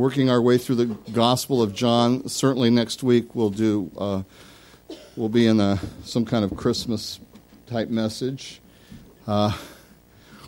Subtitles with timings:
[0.00, 2.26] working our way through the Gospel of John.
[2.26, 4.22] Certainly next week we'll do uh,
[5.14, 7.20] we'll be in a, some kind of Christmas
[7.66, 8.62] type message.
[9.26, 9.54] Uh,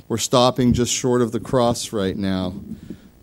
[0.09, 2.55] we're stopping just short of the cross right now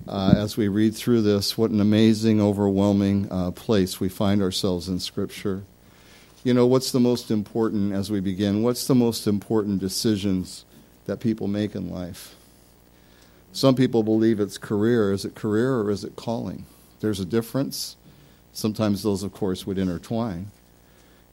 [0.07, 1.57] uh, as we read through this.
[1.57, 5.63] What an amazing, overwhelming uh, place we find ourselves in Scripture.
[6.43, 8.61] You know, what's the most important as we begin?
[8.61, 10.63] What's the most important decisions
[11.07, 12.35] that people make in life?
[13.51, 15.11] Some people believe it's career.
[15.11, 16.65] Is it career or is it calling?
[16.99, 17.95] There's a difference.
[18.53, 20.51] Sometimes those, of course, would intertwine.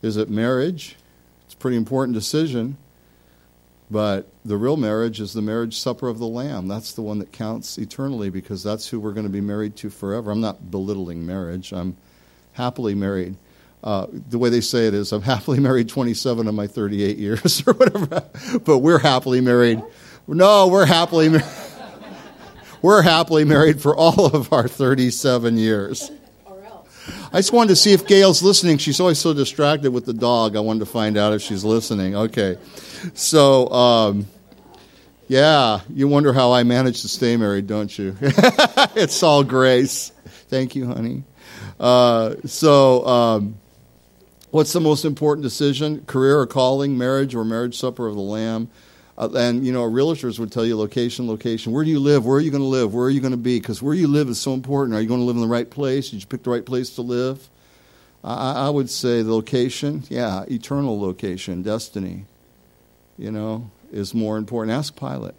[0.02, 0.96] Is it marriage?
[1.44, 2.76] It's a pretty important decision.
[3.90, 6.66] But the real marriage is the marriage supper of the Lamb.
[6.66, 9.90] That's the one that counts eternally because that's who we're going to be married to
[9.90, 10.30] forever.
[10.30, 11.72] I'm not belittling marriage.
[11.72, 11.96] I'm
[12.52, 13.36] happily married.
[13.84, 17.62] Uh, the way they say it is, I'm happily married 27 of my 38 years
[17.66, 18.24] or whatever.
[18.64, 19.82] But we're happily married.
[20.26, 21.46] No, we're happily married.
[22.82, 26.10] We're happily married for all of our 37 years.
[27.32, 28.78] I just wanted to see if Gail's listening.
[28.78, 30.56] She's always so distracted with the dog.
[30.56, 32.16] I wanted to find out if she's listening.
[32.16, 32.56] Okay.
[33.14, 34.26] So, um,
[35.28, 38.16] yeah, you wonder how I managed to stay married, don't you?
[38.20, 40.12] it's all grace.
[40.48, 41.24] Thank you, honey.
[41.78, 43.56] Uh, so, um,
[44.50, 46.04] what's the most important decision?
[46.06, 48.70] Career or calling, marriage or marriage supper of the Lamb?
[49.18, 51.72] Uh, and you know, realtors would tell you location, location.
[51.72, 52.26] Where do you live?
[52.26, 52.92] Where are you going to live?
[52.92, 53.58] Where are you going to be?
[53.58, 54.94] Because where you live is so important.
[54.94, 56.10] Are you going to live in the right place?
[56.10, 57.48] Did you pick the right place to live?
[58.22, 62.26] I, I would say the location, yeah, eternal location, destiny.
[63.16, 64.76] You know, is more important.
[64.76, 65.34] Ask Pilate.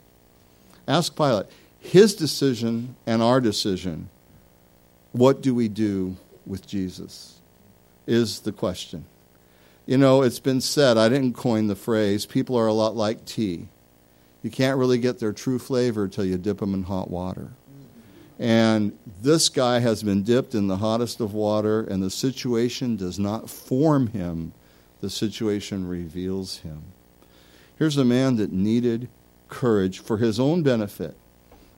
[0.88, 1.46] Ask Pilate.
[1.80, 4.10] His decision and our decision.
[5.12, 7.40] What do we do with Jesus?
[8.08, 9.06] Is the question.
[9.88, 13.24] You know, it's been said, I didn't coin the phrase, people are a lot like
[13.24, 13.70] tea.
[14.44, 17.52] You can't really get their true flavor until you dip them in hot water.
[18.38, 23.18] And this guy has been dipped in the hottest of water, and the situation does
[23.18, 24.52] not form him,
[25.00, 26.84] the situation reveals him.
[27.80, 29.08] Here's a man that needed
[29.48, 31.16] courage for his own benefit.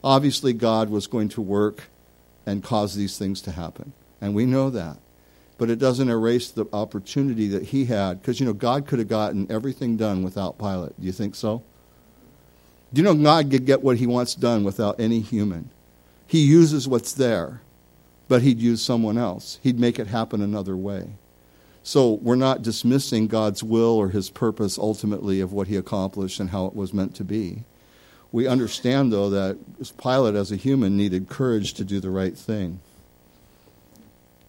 [0.04, 1.84] Obviously, God was going to work
[2.44, 4.98] and cause these things to happen, and we know that
[5.60, 8.22] but it doesn't erase the opportunity that he had.
[8.22, 11.00] Because, you know, God could have gotten everything done without Pilate.
[11.00, 11.62] Do you think so?
[12.92, 15.70] Do you know God could get what he wants done without any human?
[16.26, 17.62] He uses what's there,
[18.28, 19.60] but he'd use someone else.
[19.62, 21.10] He'd make it happen another way.
[21.84, 26.52] So we're not dismissing God's will or his purpose ultimately of what he accomplished and
[26.52, 27.64] how it was meant to be.
[28.32, 29.58] We understand, though, that
[29.98, 32.80] Pilate, as a human, needed courage to do the right thing.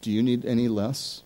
[0.01, 1.23] Do you need any less?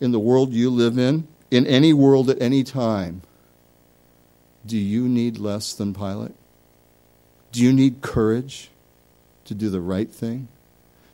[0.00, 3.22] In the world you live in, in any world at any time,
[4.64, 6.34] do you need less than Pilate?
[7.52, 8.70] Do you need courage
[9.46, 10.48] to do the right thing?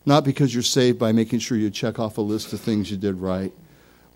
[0.04, 2.96] Not because you're saved by making sure you check off a list of things you
[2.96, 3.52] did right,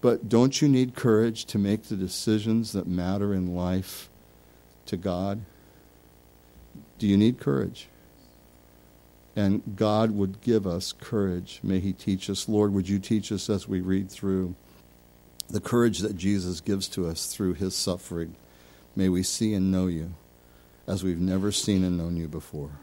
[0.00, 4.08] but don't you need courage to make the decisions that matter in life
[4.86, 5.40] to God?
[6.98, 7.88] Do you need courage?
[9.38, 11.60] And God would give us courage.
[11.62, 12.48] May He teach us.
[12.48, 14.56] Lord, would you teach us as we read through
[15.48, 18.34] the courage that Jesus gives to us through His suffering?
[18.96, 20.14] May we see and know you
[20.88, 22.80] as we've never seen and known you before.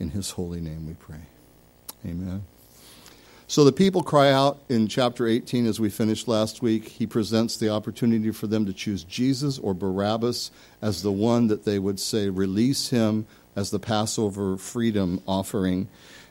[0.00, 1.26] In His holy name we pray.
[2.04, 2.42] Amen.
[3.46, 6.88] So the people cry out in chapter 18 as we finished last week.
[6.88, 10.50] He presents the opportunity for them to choose Jesus or Barabbas
[10.80, 15.88] as the one that they would say, release him as the Passover freedom offering.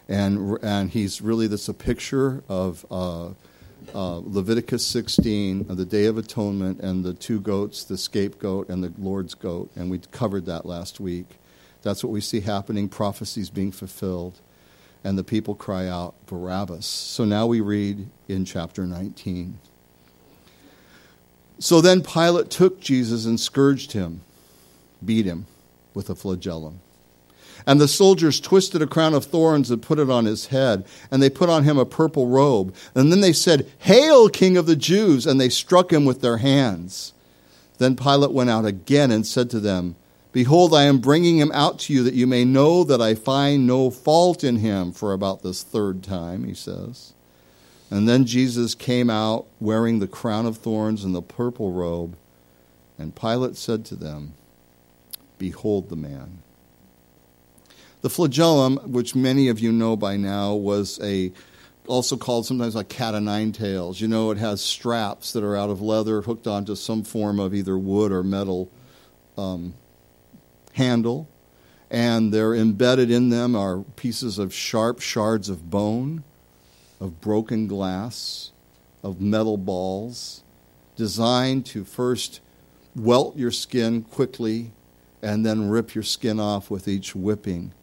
[0.08, 3.30] And, and he's really, that's a picture of uh,
[3.94, 8.84] uh, Leviticus 16, of the Day of Atonement, and the two goats, the scapegoat and
[8.84, 9.70] the Lord's goat.
[9.76, 11.38] And we covered that last week.
[11.82, 14.40] That's what we see happening, prophecies being fulfilled.
[15.04, 16.86] And the people cry out, Barabbas.
[16.86, 19.58] So now we read in chapter 19.
[21.58, 24.22] So then Pilate took Jesus and scourged him,
[25.04, 25.48] beat him
[25.94, 26.80] with a flagellum.
[27.66, 31.22] And the soldiers twisted a crown of thorns and put it on his head, and
[31.22, 32.74] they put on him a purple robe.
[32.96, 35.26] And then they said, Hail, King of the Jews!
[35.26, 37.14] And they struck him with their hands.
[37.78, 39.96] Then Pilate went out again and said to them,
[40.32, 43.68] Behold, I am bringing him out to you that you may know that I find
[43.68, 47.14] no fault in him, for about this third time, he says.
[47.90, 52.16] And then Jesus came out wearing the crown of thorns and the purple robe.
[52.98, 54.34] And Pilate said to them,
[55.38, 56.40] Behold the man.
[58.02, 61.32] The flagellum, which many of you know by now, was a
[61.88, 64.02] also called sometimes like cat o' nine tails.
[64.02, 67.54] You know, it has straps that are out of leather hooked onto some form of
[67.54, 68.70] either wood or metal
[69.38, 69.74] um,
[70.74, 71.28] handle.
[71.92, 76.24] and they're embedded in them are pieces of sharp shards of bone,
[77.02, 78.52] of broken glass,
[79.04, 80.42] of metal balls,
[80.96, 82.40] designed to first
[82.96, 84.72] welt your skin quickly
[85.22, 87.74] and then rip your skin off with each whipping.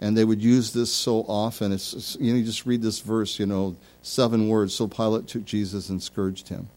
[0.00, 1.72] And they would use this so often.
[1.72, 4.74] It's, it's, you know, you just read this verse, you know, seven words.
[4.74, 6.68] So Pilate took Jesus and scourged him.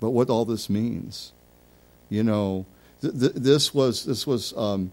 [0.00, 1.32] But what all this means,
[2.08, 2.64] you know,
[3.02, 4.92] th- th- this was this was um,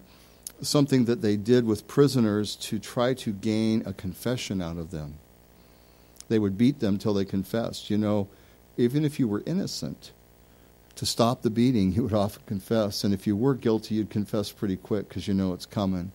[0.61, 5.15] something that they did with prisoners to try to gain a confession out of them.
[6.27, 7.89] They would beat them till they confessed.
[7.89, 8.27] You know,
[8.75, 10.11] even if you were innocent,
[10.97, 13.03] to stop the beating, you would often confess.
[13.03, 16.11] And if you were guilty, you'd confess pretty quick because you know it's coming.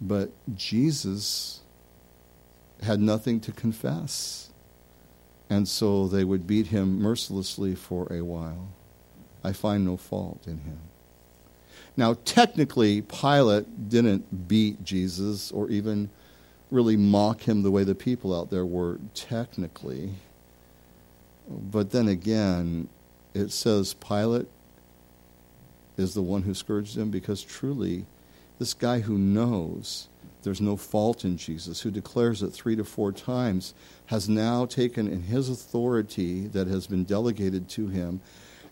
[0.00, 1.60] But Jesus
[2.82, 4.50] had nothing to confess.
[5.48, 8.68] And so they would beat him mercilessly for a while.
[9.42, 10.80] I find no fault in him.
[11.96, 16.10] Now, technically, Pilate didn't beat Jesus or even
[16.70, 20.12] really mock him the way the people out there were, technically.
[21.48, 22.88] But then again,
[23.34, 24.48] it says Pilate
[25.96, 28.06] is the one who scourged him because truly,
[28.58, 30.08] this guy who knows
[30.42, 33.74] there's no fault in Jesus, who declares it three to four times,
[34.06, 38.20] has now taken in his authority that has been delegated to him,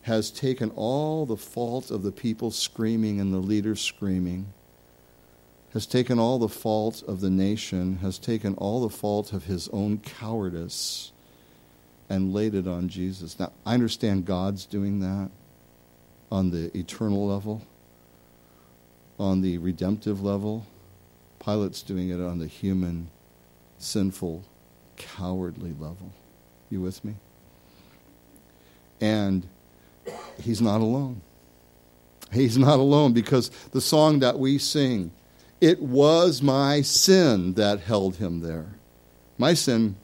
[0.03, 4.47] has taken all the fault of the people screaming and the leaders screaming,
[5.75, 9.69] has taken all the fault of the nation, has taken all the fault of his
[9.69, 11.13] own cowardice
[12.09, 13.39] and laid it on Jesus.
[13.39, 15.31] Now, I understand God's doing that
[16.31, 17.63] on the eternal level,
[19.19, 20.67] on the redemptive level.
[21.39, 23.09] Pilate's doing it on the human,
[23.79, 24.45] sinful,
[24.97, 26.13] cowardly level.
[26.71, 27.15] You with me?
[29.01, 29.47] And
[30.41, 31.21] he's not alone.
[32.33, 35.13] He's not alone because the song that we sing,
[35.61, 38.67] it was my sin that held him there.
[39.39, 39.97] My sin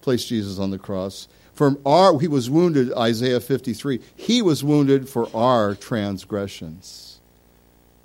[0.00, 1.28] placed Jesus on the cross.
[1.58, 3.98] For our, he was wounded, Isaiah 53.
[4.14, 7.18] He was wounded for our transgressions.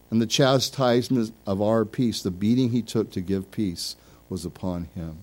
[0.10, 3.96] And the chastisement of our peace, the beating he took to give peace,
[4.28, 5.18] was upon him.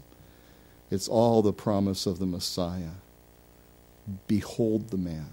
[0.92, 3.00] It's all the promise of the Messiah.
[4.28, 5.30] Behold the man.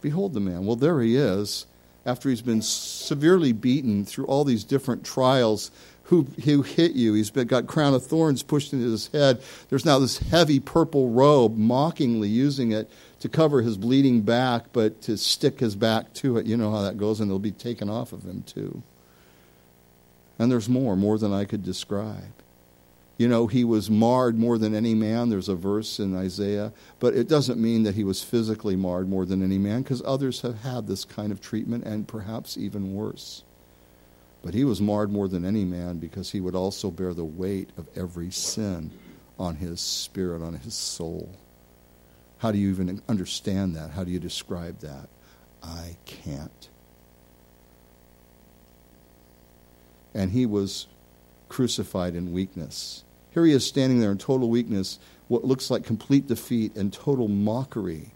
[0.00, 0.66] Behold the man.
[0.66, 1.66] Well, there he is,
[2.04, 5.70] after he's been severely beaten through all these different trials
[6.06, 7.14] who, who hit you.
[7.14, 9.42] He's been, got crown of thorns pushed into his head.
[9.68, 15.00] There's now this heavy purple robe, mockingly using it to cover his bleeding back, but
[15.02, 16.46] to stick his back to it.
[16.46, 18.82] You know how that goes, and it'll be taken off of him too.
[20.38, 22.32] And there's more, more than I could describe.
[23.18, 25.30] You know, he was marred more than any man.
[25.30, 26.72] There's a verse in Isaiah.
[27.00, 30.42] But it doesn't mean that he was physically marred more than any man, because others
[30.42, 33.42] have had this kind of treatment and perhaps even worse.
[34.46, 37.70] But he was marred more than any man because he would also bear the weight
[37.76, 38.92] of every sin
[39.40, 41.28] on his spirit, on his soul.
[42.38, 43.90] How do you even understand that?
[43.90, 45.08] How do you describe that?
[45.64, 46.68] I can't.
[50.14, 50.86] And he was
[51.48, 53.02] crucified in weakness.
[53.32, 57.26] Here he is standing there in total weakness, what looks like complete defeat and total
[57.26, 58.12] mockery.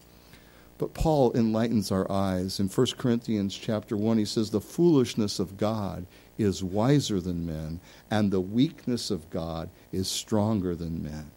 [0.79, 2.61] But Paul enlightens our eyes.
[2.61, 6.07] In 1 Corinthians chapter 1, he says, The foolishness of God
[6.41, 7.81] is wiser than men,
[8.11, 11.31] and the weakness of God is stronger than men.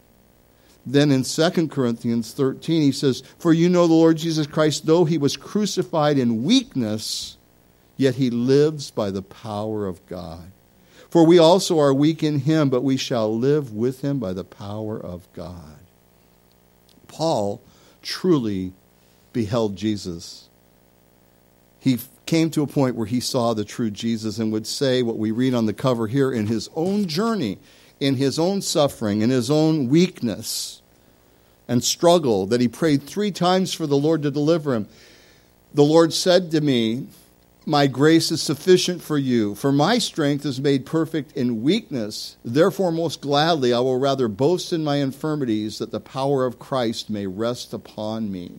[0.86, 5.06] Then in 2 Corinthians 13, he says, For you know the Lord Jesus Christ, though
[5.06, 7.38] he was crucified in weakness,
[7.96, 10.52] yet he lives by the power of God.
[11.10, 14.44] For we also are weak in him, but we shall live with him by the
[14.44, 15.78] power of God.
[17.08, 17.62] Paul
[18.02, 18.74] truly
[19.32, 20.50] beheld Jesus.
[21.80, 22.00] He
[22.34, 25.30] came to a point where he saw the true Jesus and would say what we
[25.30, 27.60] read on the cover here in his own journey,
[28.00, 30.82] in his own suffering, in his own weakness
[31.68, 34.88] and struggle, that he prayed three times for the Lord to deliver him.
[35.76, 37.06] The Lord said to me,
[37.68, 42.38] My grace is sufficient for you, for my strength is made perfect in weakness.
[42.44, 47.12] Therefore, most gladly, I will rather boast in my infirmities, that the power of Christ
[47.12, 48.54] may rest upon me.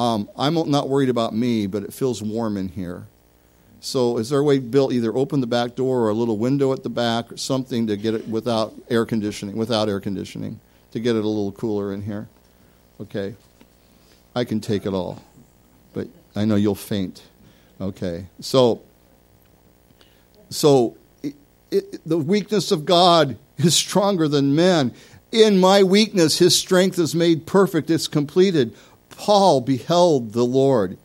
[0.00, 3.06] Um, I'm not worried about me, but it feels warm in here.
[3.80, 6.72] So, is there a way, Bill, either open the back door or a little window
[6.72, 10.58] at the back or something to get it without air conditioning, without air conditioning,
[10.92, 12.30] to get it a little cooler in here?
[12.98, 13.34] Okay.
[14.34, 15.22] I can take it all,
[15.92, 17.22] but I know you'll faint.
[17.78, 18.24] Okay.
[18.40, 18.80] So,
[20.48, 21.34] so it,
[21.70, 24.94] it, the weakness of God is stronger than men.
[25.30, 28.74] In my weakness, his strength is made perfect, it's completed.
[29.20, 30.96] Paul beheld the Lord.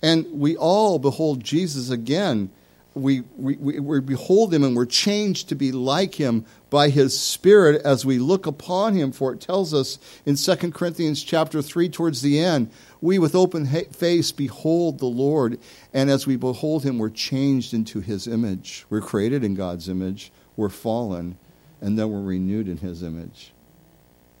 [0.00, 2.48] And we all behold Jesus again.
[2.94, 7.82] We, we, we behold him and we're changed to be like him by his spirit
[7.84, 9.12] as we look upon him.
[9.12, 12.70] For it tells us in 2 corinthians chapter 3 towards the end
[13.02, 15.58] we with open face behold the lord.
[15.92, 18.86] And as we behold him we're changed into his image.
[18.88, 20.32] We're created in god's image.
[20.56, 21.36] We're fallen
[21.82, 23.52] and then we're renewed in his image.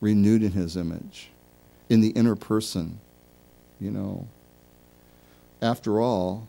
[0.00, 1.28] Renewed in his image.
[1.90, 2.98] In the inner person
[3.80, 4.26] you know
[5.62, 6.48] after all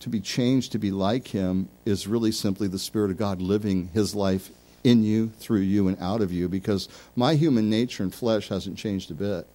[0.00, 3.88] to be changed to be like him is really simply the Spirit of God living
[3.92, 4.50] his life
[4.84, 8.78] in you, through you, and out of you because my human nature and flesh hasn't
[8.78, 9.46] changed a bit.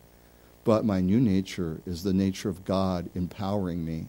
[0.64, 4.08] But my new nature is the nature of God empowering me.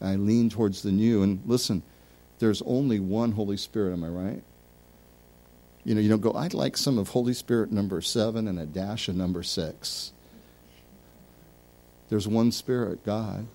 [0.00, 1.22] I lean towards the new.
[1.22, 1.82] And listen,
[2.38, 4.42] there's only one Holy Spirit, am I right?
[5.84, 8.66] You know, you don't go, I'd like some of Holy Spirit number seven and a
[8.66, 10.12] dash of number six.
[12.08, 13.46] There's one Spirit, God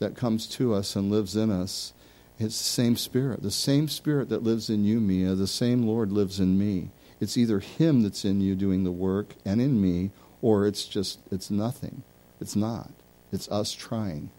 [0.00, 1.92] that comes to us and lives in us.
[2.38, 3.42] It's the same Spirit.
[3.42, 6.90] The same Spirit that lives in you, Mia, the same Lord lives in me.
[7.20, 11.20] It's either Him that's in you doing the work and in me, or it's just,
[11.30, 12.02] it's nothing.
[12.40, 12.90] It's not.
[13.30, 14.30] It's us trying.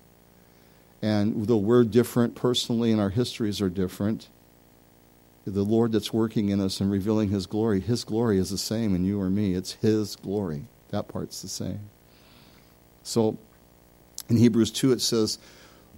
[1.02, 4.30] And though we're different personally and our histories are different,
[5.46, 8.96] the Lord that's working in us and revealing His glory, His glory is the same
[8.96, 9.54] in you or me.
[9.54, 10.66] It's His glory.
[10.90, 11.82] That part's the same.
[13.04, 13.38] So
[14.30, 15.38] in Hebrews 2, it says,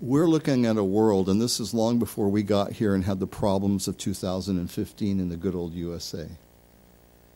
[0.02, 3.20] We're looking at a world, and this is long before we got here and had
[3.20, 6.28] the problems of 2015 in the good old USA.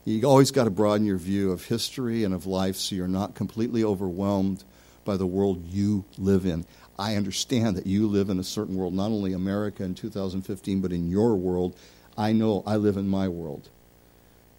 [0.04, 3.34] You always got to broaden your view of history and of life so you're not
[3.34, 4.64] completely overwhelmed
[5.04, 6.64] by the world you live in.
[6.98, 10.92] I understand that you live in a certain world, not only America in 2015, but
[10.92, 11.76] in your world.
[12.16, 13.68] I know I live in my world.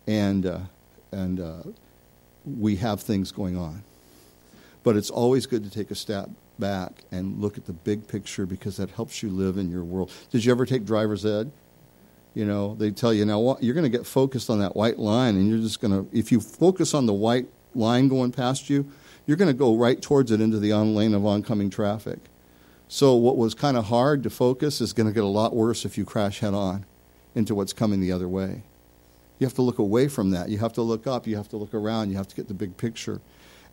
[0.07, 0.59] And, uh,
[1.11, 1.63] and uh,
[2.45, 3.83] we have things going on.
[4.83, 8.45] But it's always good to take a step back and look at the big picture
[8.45, 10.11] because that helps you live in your world.
[10.31, 11.51] Did you ever take driver's ed?
[12.33, 15.35] You know, they tell you now you're going to get focused on that white line,
[15.35, 18.89] and you're just going to, if you focus on the white line going past you,
[19.25, 22.19] you're going to go right towards it into the on lane of oncoming traffic.
[22.87, 25.85] So, what was kind of hard to focus is going to get a lot worse
[25.85, 26.85] if you crash head on
[27.35, 28.63] into what's coming the other way.
[29.37, 30.49] You have to look away from that.
[30.49, 31.27] You have to look up.
[31.27, 32.09] You have to look around.
[32.09, 33.21] You have to get the big picture.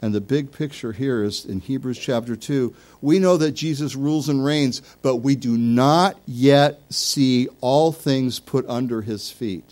[0.03, 2.75] And the big picture here is in Hebrews chapter 2.
[3.01, 8.39] We know that Jesus rules and reigns, but we do not yet see all things
[8.39, 9.65] put under his feet.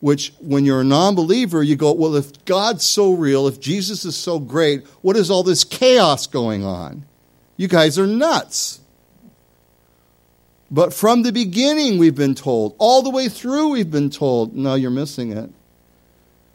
[0.00, 4.06] Which, when you're a non believer, you go, well, if God's so real, if Jesus
[4.06, 7.04] is so great, what is all this chaos going on?
[7.58, 8.80] You guys are nuts.
[10.70, 14.74] But from the beginning, we've been told, all the way through, we've been told, no,
[14.74, 15.50] you're missing it.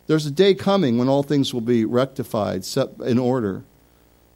[0.08, 3.64] There's a day coming when all things will be rectified, set in order,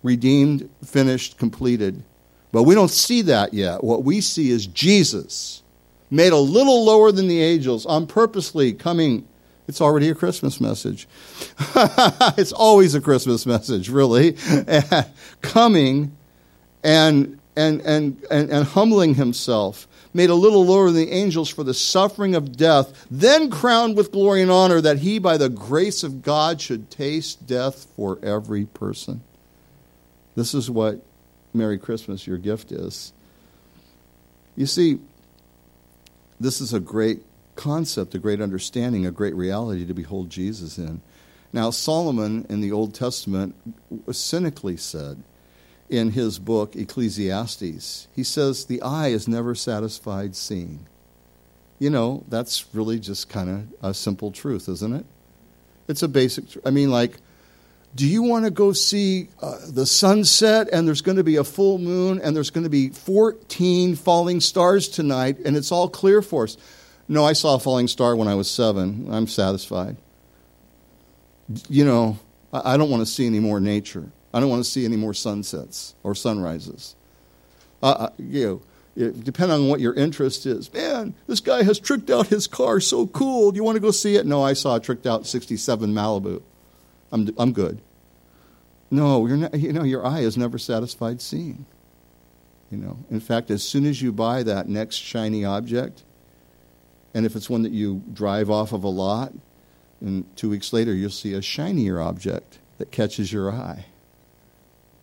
[0.01, 2.03] redeemed, finished, completed.
[2.51, 3.83] But we don't see that yet.
[3.83, 5.61] What we see is Jesus,
[6.09, 9.27] made a little lower than the angels, on purposely coming.
[9.67, 11.07] It's already a Christmas message.
[12.37, 14.35] it's always a Christmas message, really.
[15.41, 16.15] coming
[16.83, 21.63] and, and, and, and, and humbling himself made a little lower than the angels for
[21.63, 26.01] the suffering of death, then crowned with glory and honor, that he, by the grace
[26.01, 29.21] of God, should taste death for every person.
[30.35, 31.01] This is what
[31.53, 33.11] Merry Christmas, your gift is.
[34.55, 34.99] You see,
[36.39, 37.19] this is a great
[37.55, 41.01] concept, a great understanding, a great reality to behold Jesus in.
[41.51, 43.53] Now, Solomon in the Old Testament
[44.11, 45.21] cynically said,
[45.89, 48.07] in his book, Ecclesiastes.
[48.15, 50.85] He says, The eye is never satisfied seeing.
[51.79, 55.05] You know, that's really just kind of a simple truth, isn't it?
[55.87, 57.17] It's a basic, I mean, like,
[57.95, 61.43] do you want to go see uh, the sunset and there's going to be a
[61.43, 66.21] full moon and there's going to be 14 falling stars tonight and it's all clear
[66.21, 66.57] for us?
[67.07, 69.07] No, I saw a falling star when I was seven.
[69.11, 69.97] I'm satisfied.
[71.67, 72.19] You know,
[72.53, 74.11] I don't want to see any more nature.
[74.33, 76.95] I don't want to see any more sunsets or sunrises.
[77.81, 78.61] Uh, you
[78.97, 80.71] know, depending on what your interest is.
[80.73, 82.79] Man, this guy has tricked out his car.
[82.79, 83.51] So cool.
[83.51, 84.25] Do you want to go see it?
[84.25, 86.41] No, I saw a tricked out 67 Malibu.
[87.11, 87.81] I'm, I'm good.
[88.91, 91.65] No, you're not, you know, your eye is never satisfied seeing.
[92.71, 96.03] You know, in fact, as soon as you buy that next shiny object,
[97.13, 99.33] and if it's one that you drive off of a lot,
[100.01, 103.85] and two weeks later you'll see a shinier object that catches your eye.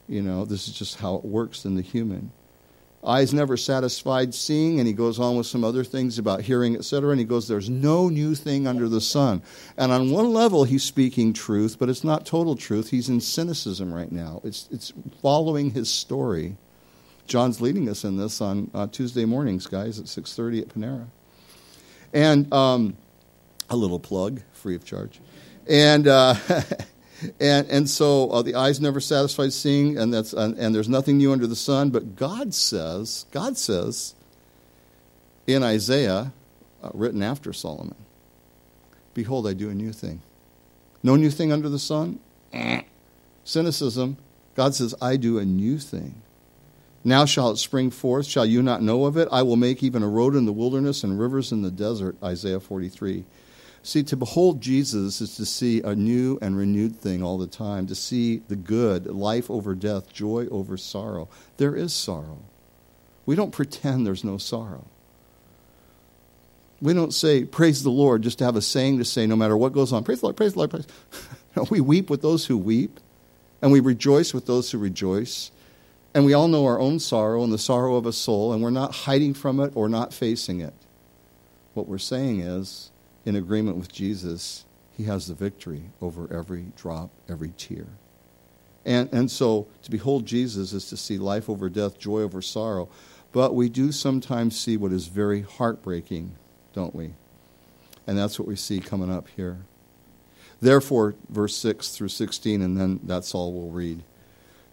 [0.08, 2.30] You know, this is just how it works in the human.
[3.04, 7.10] Eyes never satisfied seeing, and he goes on with some other things about hearing, etc.
[7.10, 9.42] And he goes, There's no new thing under the sun.
[9.76, 12.90] And on one level, he's speaking truth, but it's not total truth.
[12.90, 14.40] He's in cynicism right now.
[14.42, 16.56] It's, it's following his story.
[17.28, 21.06] John's leading us in this on uh, Tuesday mornings, guys, at 6.30 at Panera.
[22.12, 22.96] And um,
[23.68, 25.20] a little plug, free of charge.
[25.68, 26.08] And...
[26.08, 26.34] Uh,
[27.40, 31.16] and and so uh, the eyes never satisfied seeing, and that's and, and there's nothing
[31.18, 31.90] new under the sun.
[31.90, 34.14] But God says, God says,
[35.46, 36.32] in Isaiah,
[36.82, 37.96] uh, written after Solomon,
[39.14, 40.20] "Behold, I do a new thing.
[41.02, 42.18] No new thing under the sun."
[43.44, 44.18] Cynicism.
[44.54, 46.16] God says, "I do a new thing.
[47.04, 48.26] Now shall it spring forth.
[48.26, 49.28] Shall you not know of it?
[49.30, 52.60] I will make even a road in the wilderness and rivers in the desert." Isaiah
[52.60, 53.24] 43.
[53.86, 57.86] See, to behold Jesus is to see a new and renewed thing all the time,
[57.86, 61.28] to see the good, life over death, joy over sorrow.
[61.58, 62.40] There is sorrow.
[63.26, 64.86] We don't pretend there's no sorrow.
[66.80, 69.56] We don't say, praise the Lord, just to have a saying to say no matter
[69.56, 70.02] what goes on.
[70.02, 70.88] Praise the Lord, praise the Lord, praise.
[71.56, 72.98] no, we weep with those who weep,
[73.62, 75.52] and we rejoice with those who rejoice.
[76.12, 78.70] And we all know our own sorrow and the sorrow of a soul, and we're
[78.70, 80.74] not hiding from it or not facing it.
[81.74, 82.90] What we're saying is,
[83.26, 84.64] in agreement with Jesus,
[84.96, 87.86] he has the victory over every drop, every tear.
[88.86, 92.88] And, and so to behold Jesus is to see life over death, joy over sorrow.
[93.32, 96.36] But we do sometimes see what is very heartbreaking,
[96.72, 97.10] don't we?
[98.06, 99.58] And that's what we see coming up here.
[100.60, 104.02] Therefore, verse 6 through 16, and then that's all we'll read.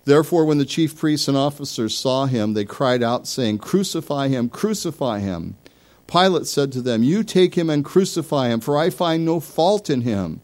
[0.06, 4.48] Therefore, when the chief priests and officers saw him, they cried out, saying, Crucify him,
[4.50, 5.56] crucify him.
[6.08, 9.90] Pilate said to them, You take him and crucify him, for I find no fault
[9.90, 10.42] in him.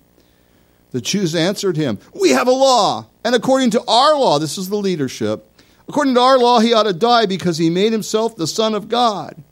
[0.91, 4.69] The Jews answered him, We have a law, and according to our law, this is
[4.69, 5.45] the leadership,
[5.87, 8.89] according to our law, he ought to die because he made himself the Son of
[8.89, 9.43] God.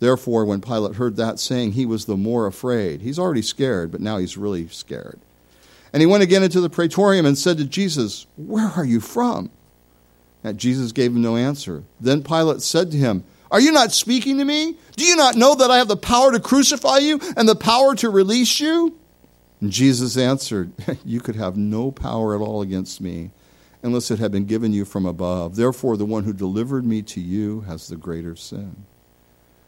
[0.00, 3.00] Therefore, when Pilate heard that saying, he was the more afraid.
[3.00, 5.18] He's already scared, but now he's really scared.
[5.92, 9.50] And he went again into the praetorium and said to Jesus, Where are you from?
[10.42, 11.84] And Jesus gave him no answer.
[12.00, 14.74] Then Pilate said to him, are you not speaking to me?
[14.96, 17.94] Do you not know that I have the power to crucify you and the power
[17.94, 18.98] to release you?
[19.60, 20.72] And Jesus answered,
[21.04, 23.30] You could have no power at all against me
[23.80, 25.54] unless it had been given you from above.
[25.54, 28.86] Therefore, the one who delivered me to you has the greater sin.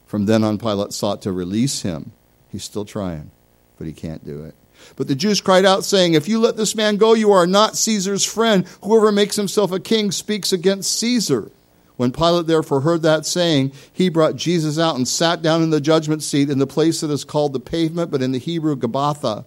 [0.05, 2.11] From then on, Pilate sought to release him.
[2.51, 3.31] He's still trying,
[3.79, 4.57] but he can't do it.
[4.97, 7.77] But the Jews cried out, saying, If you let this man go, you are not
[7.77, 8.67] Caesar's friend.
[8.83, 11.53] Whoever makes himself a king speaks against Caesar.
[11.97, 15.81] When Pilate therefore heard that saying, he brought Jesus out and sat down in the
[15.81, 19.45] judgment seat in the place that is called the pavement, but in the Hebrew, Gabbatha.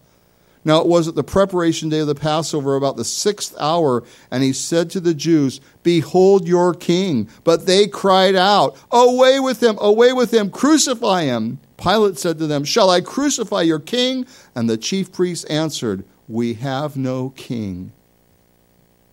[0.66, 4.44] Now it was at the preparation day of the Passover, about the sixth hour, and
[4.44, 7.30] he said to the Jews, Behold your king.
[7.44, 11.60] But they cried out, Away with him, away with him, crucify him.
[11.78, 14.26] Pilate said to them, Shall I crucify your king?
[14.54, 17.94] And the chief priests answered, We have no king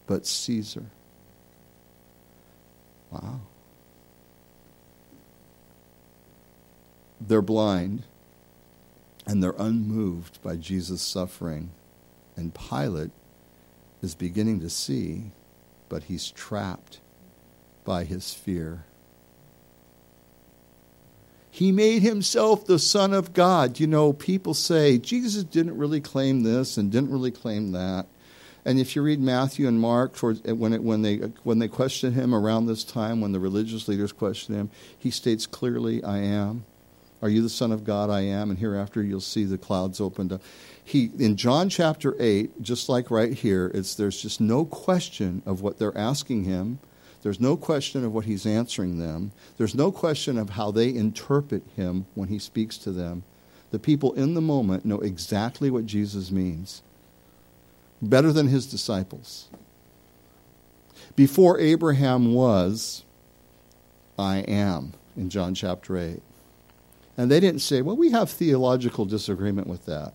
[0.07, 0.85] but Caesar.
[3.11, 3.40] Wow.
[7.21, 8.05] They're blind
[9.27, 11.71] and they're unmoved by Jesus' suffering.
[12.37, 13.11] And Pilate
[14.03, 15.33] is beginning to see,
[15.88, 17.01] but he's trapped
[17.85, 18.85] by his fear.
[21.51, 23.81] He made himself the Son of God.
[23.81, 28.07] You know, people say Jesus didn't really claim this and didn't really claim that.
[28.66, 31.68] And if you read Matthew and Mark, towards, eh, when, it, when, they, when they
[31.68, 36.18] question him around this time, when the religious leaders question him, he states clearly, I
[36.18, 36.64] am.
[37.22, 38.11] Are you the Son of God?
[38.11, 38.50] I am.
[38.50, 40.42] And hereafter you'll see the clouds opened up.
[40.83, 45.62] He, in John chapter 8, just like right here, it's, there's just no question of
[45.62, 46.81] what they're asking him.
[47.22, 49.31] There's no question of what he's answering them.
[49.59, 53.22] There's no question of how they interpret him when he speaks to them.
[53.70, 56.83] The people in the moment know exactly what Jesus means
[58.02, 59.48] better than his disciples.
[61.14, 63.04] Before Abraham was,
[64.18, 66.22] I am, in John chapter 8.
[67.16, 70.12] And they didn't say, well, we have theological disagreement with that.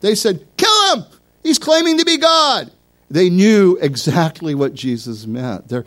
[0.00, 1.04] They said, kill him!
[1.42, 2.72] He's claiming to be God.
[3.08, 5.68] They knew exactly what Jesus meant.
[5.68, 5.84] They're,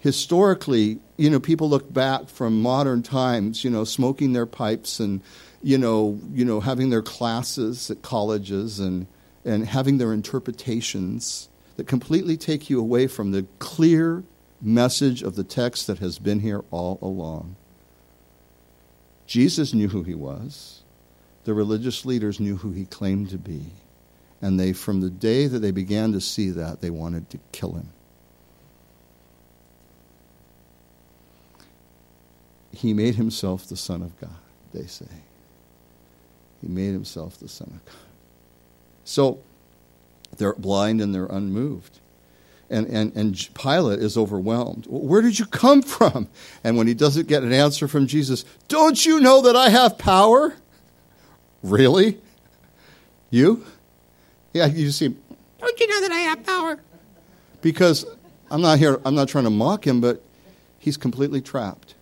[0.00, 5.20] historically, you know, people look back from modern times, you know, smoking their pipes and,
[5.62, 9.06] you know, you know, having their classes at colleges and
[9.46, 14.24] and having their interpretations that completely take you away from the clear
[14.60, 17.56] message of the text that has been here all along.
[19.26, 20.82] Jesus knew who he was.
[21.44, 23.62] The religious leaders knew who he claimed to be.
[24.42, 27.72] And they, from the day that they began to see that, they wanted to kill
[27.72, 27.88] him.
[32.72, 34.36] He made himself the Son of God,
[34.74, 35.06] they say.
[36.60, 38.05] He made himself the Son of God.
[39.06, 39.38] So
[40.36, 42.00] they're blind and they're unmoved.
[42.68, 44.86] And, and, and Pilate is overwhelmed.
[44.88, 46.28] Where did you come from?
[46.64, 49.96] And when he doesn't get an answer from Jesus, don't you know that I have
[49.96, 50.54] power?
[51.62, 52.18] Really?
[53.30, 53.64] You?
[54.52, 55.14] Yeah, you see,
[55.60, 56.80] don't you know that I have power?
[57.62, 58.04] Because
[58.50, 60.22] I'm not here, I'm not trying to mock him, but
[60.78, 61.94] he's completely trapped.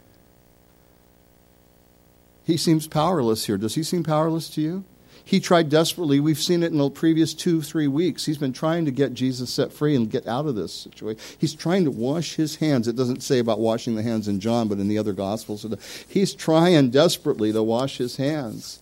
[2.44, 3.58] He seems powerless here.
[3.58, 4.84] Does he seem powerless to you?
[5.26, 6.20] He tried desperately.
[6.20, 8.26] We've seen it in the previous two, three weeks.
[8.26, 11.20] He's been trying to get Jesus set free and get out of this situation.
[11.38, 12.86] He's trying to wash his hands.
[12.86, 15.66] It doesn't say about washing the hands in John, but in the other Gospels.
[16.06, 18.80] He's trying desperately to wash his hands.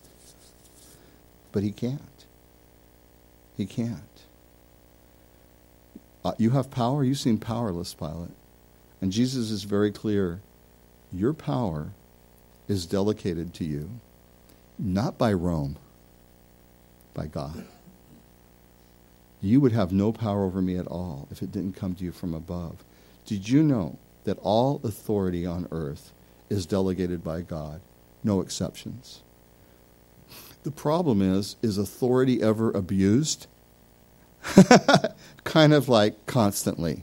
[1.52, 2.00] But he can't.
[3.57, 4.00] He can't.
[6.24, 7.05] Uh, you have power.
[7.05, 8.31] You seem powerless, Pilate.
[9.00, 10.40] And Jesus is very clear.
[11.12, 11.90] Your power
[12.66, 13.90] is delegated to you,
[14.78, 15.76] not by Rome
[17.14, 17.64] by God.
[19.40, 22.12] You would have no power over me at all if it didn't come to you
[22.12, 22.85] from above.
[23.27, 26.12] Did you know that all authority on earth
[26.48, 27.81] is delegated by God?
[28.22, 29.22] No exceptions.
[30.62, 33.48] The problem is, is authority ever abused?
[35.44, 37.03] kind of like constantly.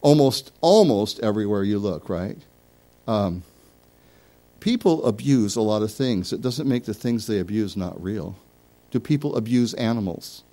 [0.00, 2.38] Almost, almost everywhere you look, right?
[3.06, 3.42] Um,
[4.60, 6.32] people abuse a lot of things.
[6.32, 8.36] It doesn't make the things they abuse not real.
[8.90, 10.44] Do people abuse animals?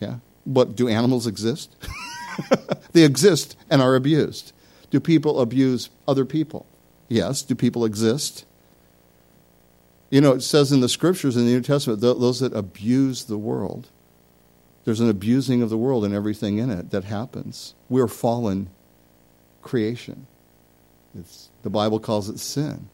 [0.00, 0.16] Yeah.
[0.46, 1.74] But do animals exist?
[2.92, 4.52] they exist and are abused.
[4.90, 6.66] Do people abuse other people?
[7.08, 7.42] Yes.
[7.42, 8.44] Do people exist?
[10.10, 13.38] You know, it says in the scriptures in the New Testament, those that abuse the
[13.38, 13.88] world,
[14.84, 17.74] there's an abusing of the world and everything in it that happens.
[17.88, 18.70] We're fallen
[19.62, 20.26] creation.
[21.16, 22.88] It's, the Bible calls it sin.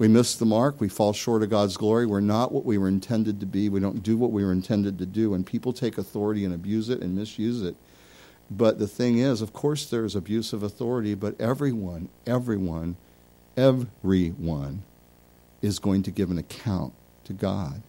[0.00, 0.80] We miss the mark.
[0.80, 2.06] We fall short of God's glory.
[2.06, 3.68] We're not what we were intended to be.
[3.68, 5.34] We don't do what we were intended to do.
[5.34, 7.76] And people take authority and abuse it and misuse it.
[8.50, 12.96] But the thing is, of course, there's abuse of authority, but everyone, everyone,
[13.58, 14.84] everyone
[15.60, 17.82] is going to give an account to God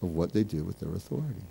[0.00, 1.44] of what they do with their authority.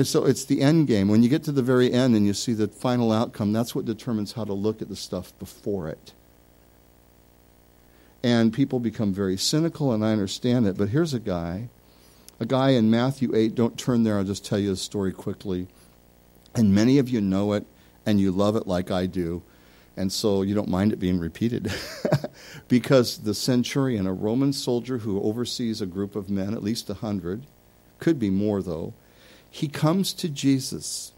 [0.00, 1.08] And so it's the end game.
[1.08, 3.84] When you get to the very end and you see the final outcome, that's what
[3.84, 6.14] determines how to look at the stuff before it.
[8.22, 10.78] And people become very cynical, and I understand it.
[10.78, 11.68] But here's a guy,
[12.40, 13.54] a guy in Matthew 8.
[13.54, 15.68] Don't turn there, I'll just tell you the story quickly.
[16.54, 17.66] And many of you know it,
[18.06, 19.42] and you love it like I do.
[19.98, 21.70] And so you don't mind it being repeated.
[22.68, 26.94] because the centurion, a Roman soldier who oversees a group of men, at least a
[26.94, 27.44] hundred,
[27.98, 28.94] could be more though,
[29.50, 31.12] he comes to Jesus.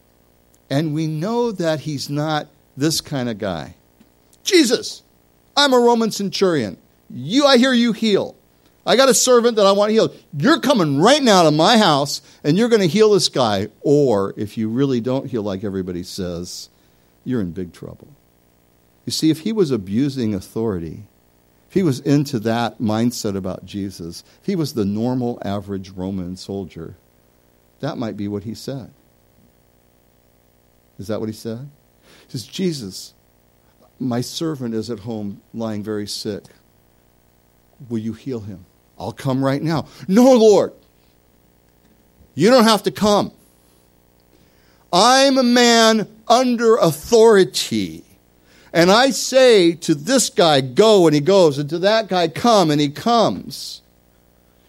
[0.71, 3.75] And we know that he's not this kind of guy.
[4.43, 5.03] Jesus,
[5.57, 6.79] I'm a Roman centurion.
[7.11, 8.35] You, I hear you heal.
[8.85, 10.17] I got a servant that I want healed.
[10.37, 13.69] You're coming right now to my house and you're going to heal this guy.
[13.83, 16.69] Or if you really don't heal like everybody says,
[17.25, 18.09] you're in big trouble.
[19.05, 21.05] You see, if he was abusing authority,
[21.69, 26.37] if he was into that mindset about Jesus, if he was the normal, average Roman
[26.37, 26.97] soldier,
[27.83, 28.93] that might be what he said.
[31.01, 31.69] Is that what he said?
[32.27, 33.13] He says, Jesus,
[33.99, 36.45] my servant is at home lying very sick.
[37.89, 38.67] Will you heal him?
[38.97, 39.89] I'll come right now.
[40.07, 40.73] No, Lord.
[42.37, 43.33] You don't have to come.
[44.93, 48.05] I'm a man under authority.
[48.73, 52.71] And I say to this guy, go, and he goes, and to that guy, come,
[52.71, 53.83] and he comes.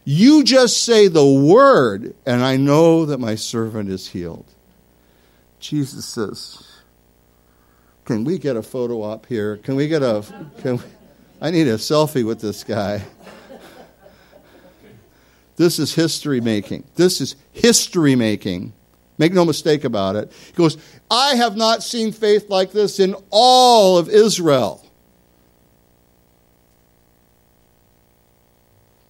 [0.05, 4.45] You just say the word, and I know that my servant is healed.
[5.59, 6.67] Jesus says,
[8.05, 9.57] Can we get a photo op here?
[9.57, 10.25] Can we get a.
[10.61, 10.83] Can we,
[11.41, 13.03] I need a selfie with this guy.
[15.55, 16.83] This is history making.
[16.95, 18.73] This is history making.
[19.17, 20.31] Make no mistake about it.
[20.47, 20.77] He goes,
[21.11, 24.82] I have not seen faith like this in all of Israel.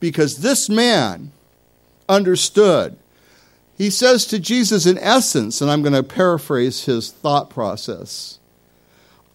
[0.03, 1.31] Because this man
[2.09, 2.97] understood.
[3.77, 8.37] He says to Jesus, in essence, and I'm going to paraphrase his thought process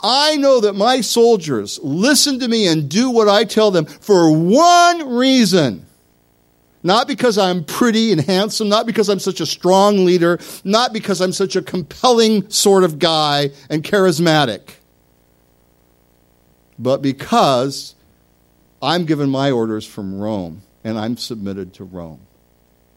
[0.01, 4.31] I know that my soldiers listen to me and do what I tell them for
[4.31, 5.87] one reason.
[6.85, 11.21] Not because I'm pretty and handsome, not because I'm such a strong leader, not because
[11.21, 14.75] I'm such a compelling sort of guy and charismatic,
[16.79, 17.97] but because
[18.81, 22.21] I'm given my orders from Rome, and I'm submitted to Rome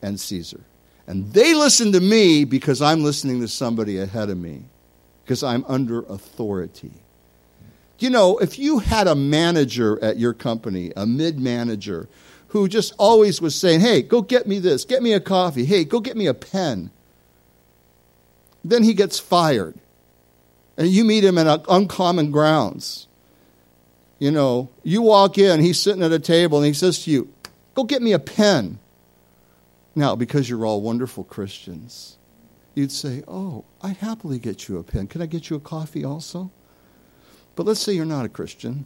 [0.01, 0.61] and Caesar.
[1.07, 4.63] And they listen to me because I'm listening to somebody ahead of me,
[5.23, 6.91] because I'm under authority.
[7.99, 12.07] You know, if you had a manager at your company, a mid manager,
[12.49, 15.85] who just always was saying, hey, go get me this, get me a coffee, hey,
[15.85, 16.91] go get me a pen.
[18.63, 19.75] then he gets fired.
[20.77, 23.07] And you meet him at uh, uncommon grounds.
[24.21, 27.33] You know, you walk in, he's sitting at a table, and he says to you,
[27.73, 28.77] Go get me a pen.
[29.95, 32.19] Now, because you're all wonderful Christians,
[32.75, 35.07] you'd say, Oh, I'd happily get you a pen.
[35.07, 36.51] Can I get you a coffee also?
[37.55, 38.85] But let's say you're not a Christian,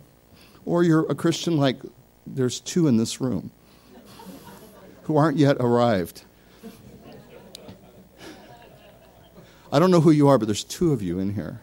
[0.63, 1.81] or you're a Christian like
[2.25, 3.51] there's two in this room
[5.03, 6.23] who aren't yet arrived.
[9.69, 11.59] I don't know who you are, but there's two of you in here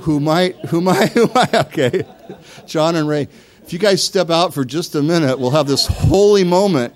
[0.00, 2.06] who might, who might, who might, okay.
[2.66, 3.28] John and Ray,
[3.62, 6.94] if you guys step out for just a minute, we'll have this holy moment.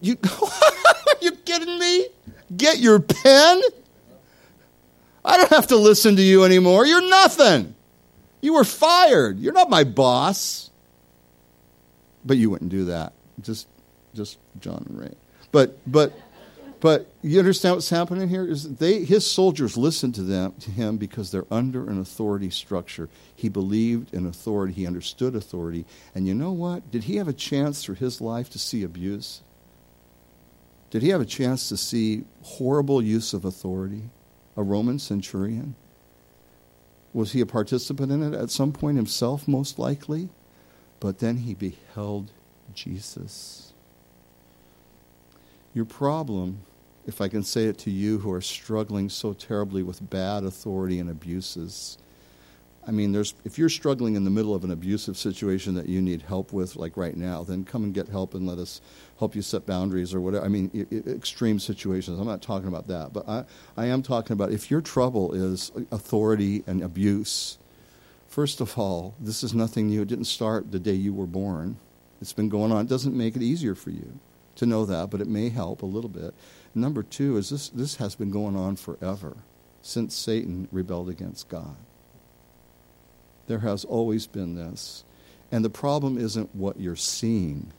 [0.00, 2.06] You, are you kidding me?
[2.56, 3.62] Get your pen?
[5.24, 6.86] I don't have to listen to you anymore.
[6.86, 7.74] You're nothing.
[8.40, 9.38] You were fired.
[9.38, 10.70] You're not my boss.
[12.24, 13.12] But you wouldn't do that.
[13.40, 13.66] Just
[14.14, 15.14] just John and Ray.
[15.50, 16.12] But but
[16.82, 20.96] but you understand what's happening here is they his soldiers listened to them to him
[20.96, 23.08] because they're under an authority structure.
[23.36, 25.84] He believed in authority, he understood authority.
[26.12, 26.90] And you know what?
[26.90, 29.42] Did he have a chance through his life to see abuse?
[30.90, 34.10] Did he have a chance to see horrible use of authority?
[34.56, 35.76] A Roman centurion?
[37.14, 40.30] Was he a participant in it at some point himself, most likely?
[40.98, 42.32] But then he beheld
[42.74, 43.72] Jesus.
[45.74, 46.58] Your problem,
[47.06, 50.98] if I can say it to you who are struggling so terribly with bad authority
[50.98, 51.98] and abuses,
[52.86, 56.02] I mean, there's, if you're struggling in the middle of an abusive situation that you
[56.02, 58.80] need help with, like right now, then come and get help and let us
[59.20, 60.44] help you set boundaries or whatever.
[60.44, 62.18] I mean, extreme situations.
[62.18, 63.12] I'm not talking about that.
[63.12, 63.44] But I,
[63.76, 67.56] I am talking about if your trouble is authority and abuse,
[68.26, 70.02] first of all, this is nothing new.
[70.02, 71.76] It didn't start the day you were born,
[72.20, 72.84] it's been going on.
[72.84, 74.18] It doesn't make it easier for you
[74.56, 76.34] to know that, but it may help a little bit.
[76.74, 79.36] Number two is this, this has been going on forever
[79.82, 81.76] since Satan rebelled against God.
[83.46, 85.04] There has always been this.
[85.50, 87.72] And the problem isn't what you're seeing,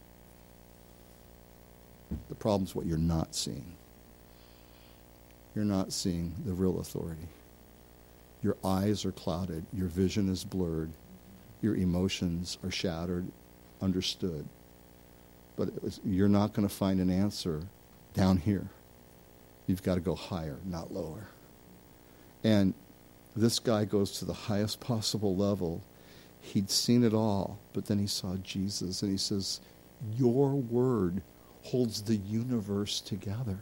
[2.30, 3.74] the problem is what you're not seeing.
[5.56, 7.28] You're not seeing the real authority.
[8.44, 10.92] Your eyes are clouded, your vision is blurred,
[11.62, 13.26] your emotions are shattered,
[13.82, 14.48] understood.
[15.56, 17.62] But was, you're not going to find an answer
[18.14, 18.68] down here.
[19.67, 21.28] You've got to go higher, not lower.
[22.43, 22.73] And
[23.36, 25.82] this guy goes to the highest possible level.
[26.41, 29.62] He'd seen it all, but then he saw Jesus and he says,
[30.17, 31.21] Your word
[31.63, 33.60] holds the universe together.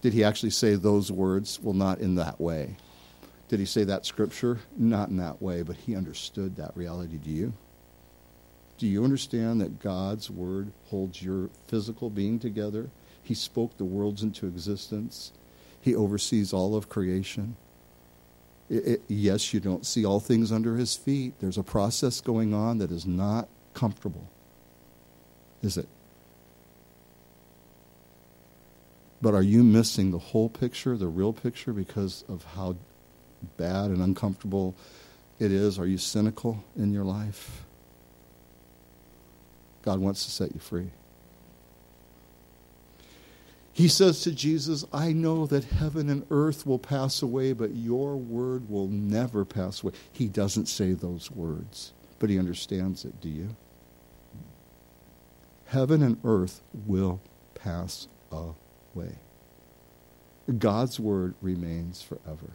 [0.00, 1.60] Did he actually say those words?
[1.60, 2.76] Well, not in that way.
[3.48, 4.58] Did he say that scripture?
[4.76, 7.18] Not in that way, but he understood that reality.
[7.18, 7.52] Do you?
[8.78, 12.90] Do you understand that God's word holds your physical being together?
[13.26, 15.32] He spoke the worlds into existence.
[15.80, 17.56] He oversees all of creation.
[18.70, 21.34] It, it, yes, you don't see all things under his feet.
[21.40, 24.28] There's a process going on that is not comfortable.
[25.60, 25.88] Is it?
[29.20, 32.76] But are you missing the whole picture, the real picture, because of how
[33.56, 34.76] bad and uncomfortable
[35.40, 35.80] it is?
[35.80, 37.64] Are you cynical in your life?
[39.82, 40.90] God wants to set you free.
[43.76, 48.16] He says to Jesus, I know that heaven and earth will pass away, but your
[48.16, 49.92] word will never pass away.
[50.10, 53.20] He doesn't say those words, but he understands it.
[53.20, 53.54] Do you?
[55.66, 57.20] Heaven and earth will
[57.54, 59.18] pass away.
[60.56, 62.52] God's word remains forever.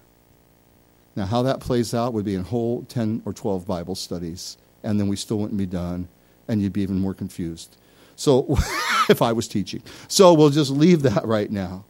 [1.16, 5.00] Now, how that plays out would be in whole 10 or 12 Bible studies, and
[5.00, 6.08] then we still wouldn't be done,
[6.48, 7.78] and you'd be even more confused.
[8.22, 8.46] So,
[9.10, 9.82] if I was teaching.
[10.08, 11.86] So, we'll just leave that right now.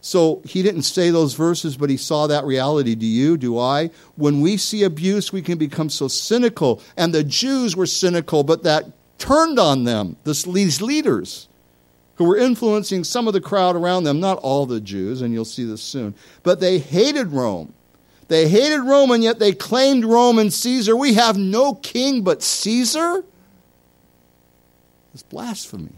[0.00, 2.96] So, he didn't say those verses, but he saw that reality.
[2.96, 3.36] Do you?
[3.36, 3.90] Do I?
[4.16, 6.82] When we see abuse, we can become so cynical.
[6.96, 8.86] And the Jews were cynical, but that
[9.18, 11.46] turned on them, these leaders
[12.16, 15.44] who were influencing some of the crowd around them, not all the Jews, and you'll
[15.44, 16.16] see this soon.
[16.42, 17.72] But they hated Rome.
[18.26, 20.96] They hated Rome, and yet they claimed Rome and Caesar.
[20.96, 23.22] We have no king but Caesar?
[25.16, 25.94] It's blasphemy.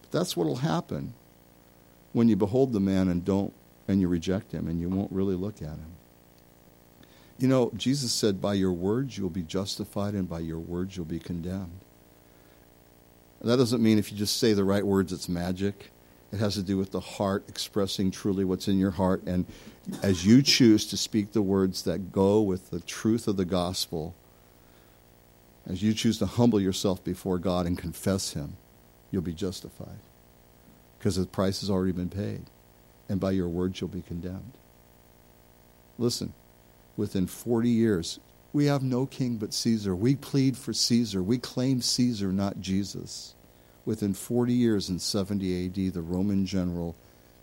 [0.00, 1.12] But that's what will happen
[2.14, 3.52] when you behold the man and don't
[3.86, 5.92] and you reject him and you won't really look at him.
[7.38, 11.04] You know, Jesus said, By your words you'll be justified, and by your words you'll
[11.04, 11.80] be condemned.
[13.42, 15.90] That doesn't mean if you just say the right words, it's magic.
[16.32, 19.22] It has to do with the heart expressing truly what's in your heart.
[19.26, 19.44] And
[20.02, 24.14] as you choose to speak the words that go with the truth of the gospel,
[25.68, 28.56] As you choose to humble yourself before God and confess Him,
[29.10, 29.98] you'll be justified.
[30.98, 32.42] Because the price has already been paid.
[33.08, 34.52] And by your words, you'll be condemned.
[35.98, 36.32] Listen,
[36.96, 38.18] within 40 years,
[38.52, 39.94] we have no king but Caesar.
[39.94, 41.22] We plead for Caesar.
[41.22, 43.34] We claim Caesar, not Jesus.
[43.84, 46.96] Within 40 years in 70 AD, the Roman general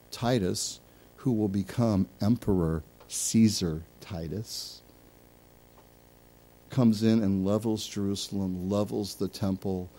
[0.10, 0.80] Titus,
[1.18, 4.82] who will become Emperor Caesar Titus,
[6.70, 9.90] comes in and levels Jerusalem, levels the temple.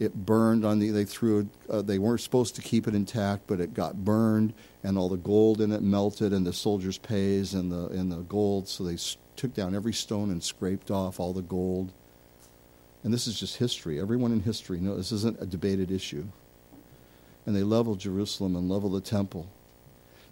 [0.00, 0.90] It burned on the.
[0.90, 1.48] They threw.
[1.70, 5.16] Uh, they weren't supposed to keep it intact, but it got burned, and all the
[5.16, 8.68] gold in it melted, and the soldiers' pays and the and the gold.
[8.68, 8.96] So they
[9.36, 11.92] took down every stone and scraped off all the gold.
[13.04, 14.00] And this is just history.
[14.00, 16.24] Everyone in history knows this isn't a debated issue.
[17.46, 19.46] And they leveled Jerusalem and leveled the temple.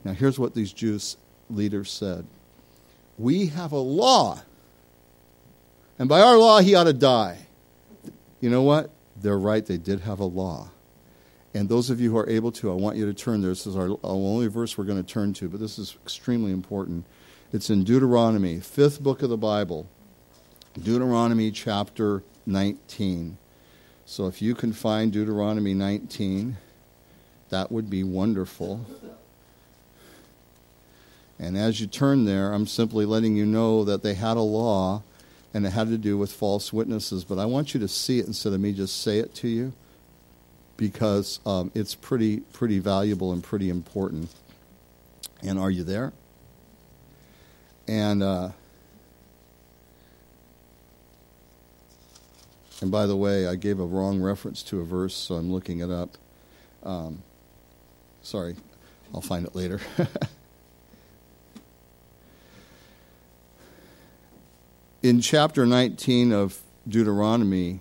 [0.04, 1.18] Now, here's what these Jews
[1.50, 2.26] leaders said
[3.18, 4.42] We have a law.
[6.02, 7.38] And by our law, he ought to die.
[8.40, 8.90] You know what?
[9.14, 9.64] They're right.
[9.64, 10.70] They did have a law.
[11.54, 13.52] And those of you who are able to, I want you to turn there.
[13.52, 17.04] This is our only verse we're going to turn to, but this is extremely important.
[17.52, 19.86] It's in Deuteronomy, fifth book of the Bible,
[20.74, 23.38] Deuteronomy chapter 19.
[24.04, 26.56] So if you can find Deuteronomy 19,
[27.50, 28.84] that would be wonderful.
[31.38, 35.04] And as you turn there, I'm simply letting you know that they had a law
[35.54, 37.24] and it had to do with false witnesses.
[37.24, 39.72] But I want you to see it instead of me just say it to you
[40.76, 44.30] because um, it's pretty, pretty valuable and pretty important.
[45.42, 46.12] And are you there?
[47.88, 48.50] And uh,
[52.80, 55.80] and by the way, I gave a wrong reference to a verse, so I'm looking
[55.80, 56.16] it up.
[56.82, 57.22] Um,
[58.22, 58.56] sorry,
[59.14, 59.80] I'll find it later.
[65.02, 67.80] in chapter 19 of Deuteronomy,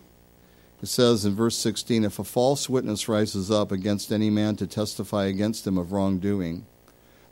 [0.82, 4.66] it says in verse 16 If a false witness rises up against any man to
[4.66, 6.66] testify against him of wrongdoing,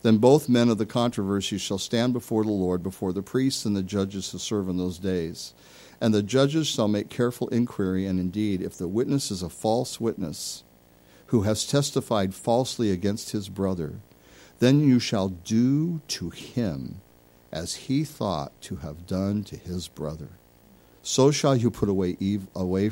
[0.04, 3.76] then both men of the controversy shall stand before the Lord, before the priests and
[3.76, 5.54] the judges who serve in those days.
[6.00, 10.00] And the judges shall make careful inquiry, and indeed, if the witness is a false
[10.00, 10.64] witness,
[11.28, 13.96] who has testified falsely against his brother,
[14.60, 17.02] then you shall do to him
[17.52, 20.30] as he thought to have done to his brother.
[21.02, 22.18] So shall you put away,
[22.56, 22.92] away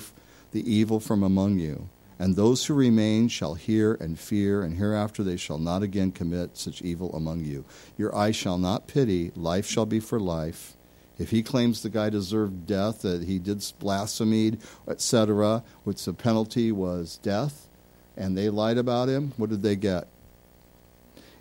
[0.51, 1.89] the evil from among you
[2.19, 6.57] and those who remain shall hear and fear, and hereafter they shall not again commit
[6.57, 7.63] such evil among you.
[7.97, 10.75] Your eye shall not pity, life shall be for life.
[11.19, 16.71] If he claims the guy deserved death, that he did blaspheme, etc., which the penalty
[16.71, 17.67] was death,
[18.15, 20.07] and they lied about him, what did they get?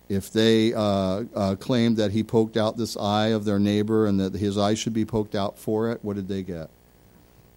[0.09, 4.19] If they uh, uh, claimed that he poked out this eye of their neighbor and
[4.19, 6.69] that his eye should be poked out for it, what did they get?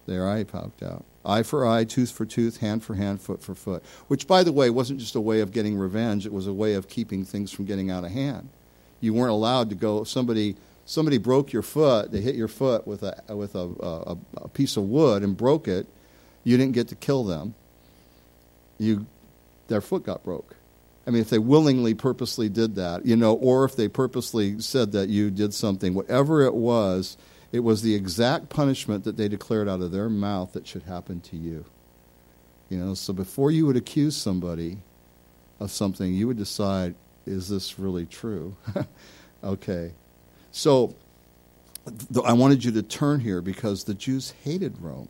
[0.05, 1.05] Their eye poked out.
[1.23, 3.83] Eye for eye, tooth for tooth, hand for hand, foot for foot.
[4.07, 6.73] Which, by the way, wasn't just a way of getting revenge, it was a way
[6.73, 8.49] of keeping things from getting out of hand.
[8.99, 13.03] You weren't allowed to go, somebody, somebody broke your foot, they hit your foot with,
[13.03, 15.87] a, with a, a, a piece of wood and broke it,
[16.43, 17.53] you didn't get to kill them.
[18.79, 19.05] You,
[19.67, 20.55] their foot got broke.
[21.05, 24.91] I mean, if they willingly, purposely did that, you know, or if they purposely said
[24.91, 27.17] that you did something, whatever it was,
[27.51, 31.19] it was the exact punishment that they declared out of their mouth that should happen
[31.21, 31.65] to you.
[32.69, 34.77] You know, so before you would accuse somebody
[35.59, 38.55] of something, you would decide, is this really true?
[39.43, 39.91] okay.
[40.51, 40.95] So
[42.13, 45.09] th- I wanted you to turn here because the Jews hated Rome.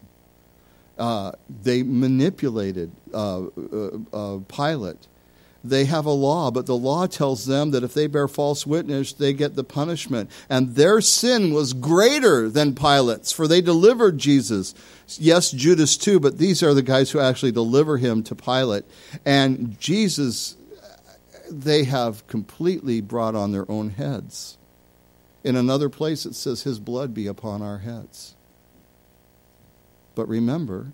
[0.97, 5.08] Uh, they manipulated uh, uh, uh Pilate
[5.63, 9.13] they have a law, but the law tells them that if they bear false witness,
[9.13, 10.32] they get the punishment.
[10.50, 14.74] And their sin was greater than Pilate's, for they delivered Jesus.
[15.19, 18.86] Yes, Judas too, but these are the guys who actually deliver him to Pilate.
[19.24, 20.56] And Jesus,
[21.50, 24.58] they have completely brought on their own heads.
[25.43, 28.36] In another place, it says, His blood be upon our heads.
[30.16, 30.93] But remember,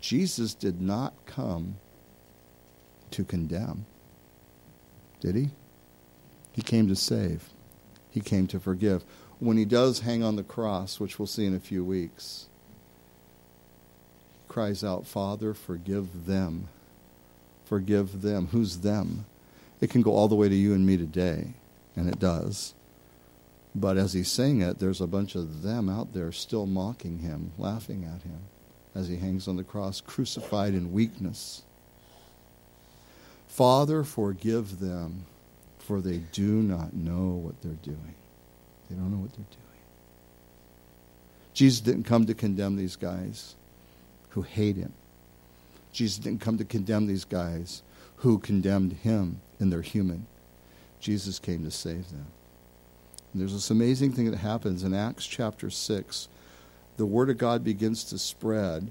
[0.00, 1.76] Jesus did not come
[3.14, 3.86] to condemn.
[5.20, 5.50] Did he?
[6.52, 7.48] He came to save.
[8.10, 9.04] He came to forgive.
[9.40, 12.46] When he does hang on the cross, which we'll see in a few weeks,
[14.42, 16.68] he cries out, Father, forgive them.
[17.64, 18.48] Forgive them.
[18.52, 19.24] Who's them?
[19.80, 21.54] It can go all the way to you and me today,
[21.96, 22.74] and it does.
[23.74, 27.52] But as he's saying it, there's a bunch of them out there still mocking him,
[27.58, 28.40] laughing at him
[28.94, 31.63] as he hangs on the cross, crucified in weakness.
[33.54, 35.26] Father, forgive them,
[35.78, 38.16] for they do not know what they're doing.
[38.90, 39.80] They don't know what they're doing.
[41.52, 43.54] Jesus didn't come to condemn these guys
[44.30, 44.92] who hate him.
[45.92, 47.84] Jesus didn't come to condemn these guys
[48.16, 50.26] who condemned him and they're human.
[50.98, 52.26] Jesus came to save them.
[53.32, 56.28] And there's this amazing thing that happens in Acts chapter 6.
[56.96, 58.90] The Word of God begins to spread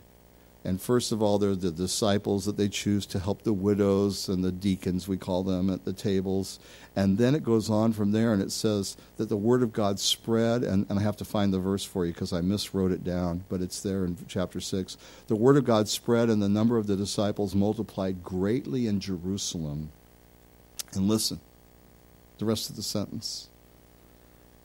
[0.66, 4.42] and first of all, they're the disciples that they choose to help the widows and
[4.42, 6.58] the deacons, we call them, at the tables.
[6.96, 10.00] And then it goes on from there, and it says that the word of God
[10.00, 10.64] spread.
[10.64, 13.44] And, and I have to find the verse for you because I miswrote it down,
[13.50, 14.96] but it's there in chapter 6.
[15.28, 19.92] The word of God spread, and the number of the disciples multiplied greatly in Jerusalem.
[20.94, 21.42] And listen,
[22.38, 23.50] the rest of the sentence.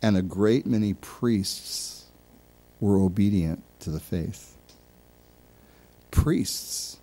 [0.00, 2.04] And a great many priests
[2.78, 4.57] were obedient to the faith
[6.10, 6.98] priests.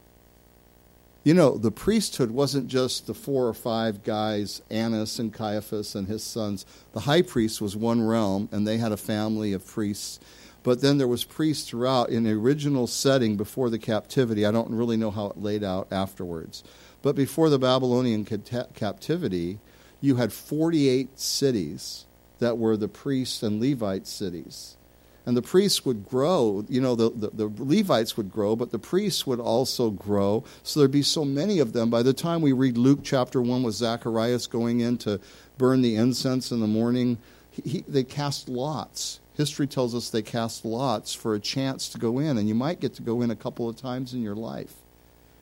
[1.24, 6.08] You know, the priesthood wasn't just the four or five guys, Annas and Caiaphas and
[6.08, 6.68] his sons.
[6.94, 10.20] The high priest was one realm, and they had a family of priests.
[10.62, 14.46] But then there was priests throughout in the original setting before the captivity.
[14.46, 16.64] I don't really know how it laid out afterwards.
[17.02, 19.60] But before the Babylonian captivity,
[20.02, 22.06] you had 48 cities
[22.38, 24.78] that were the priests and Levite cities
[25.26, 26.66] and the priests would grow.
[26.70, 30.44] You know, the, the, the, Levites would grow, but the priests would also grow.
[30.64, 31.90] So there'd be so many of them.
[31.90, 35.20] By the time we read Luke chapter 1 with Zacharias going in to
[35.58, 37.18] burn the incense in the morning,
[37.52, 39.20] he, they cast lots.
[39.34, 42.80] History tells us they cast lots for a chance to go in, and you might
[42.80, 44.74] get to go in a couple of times in your life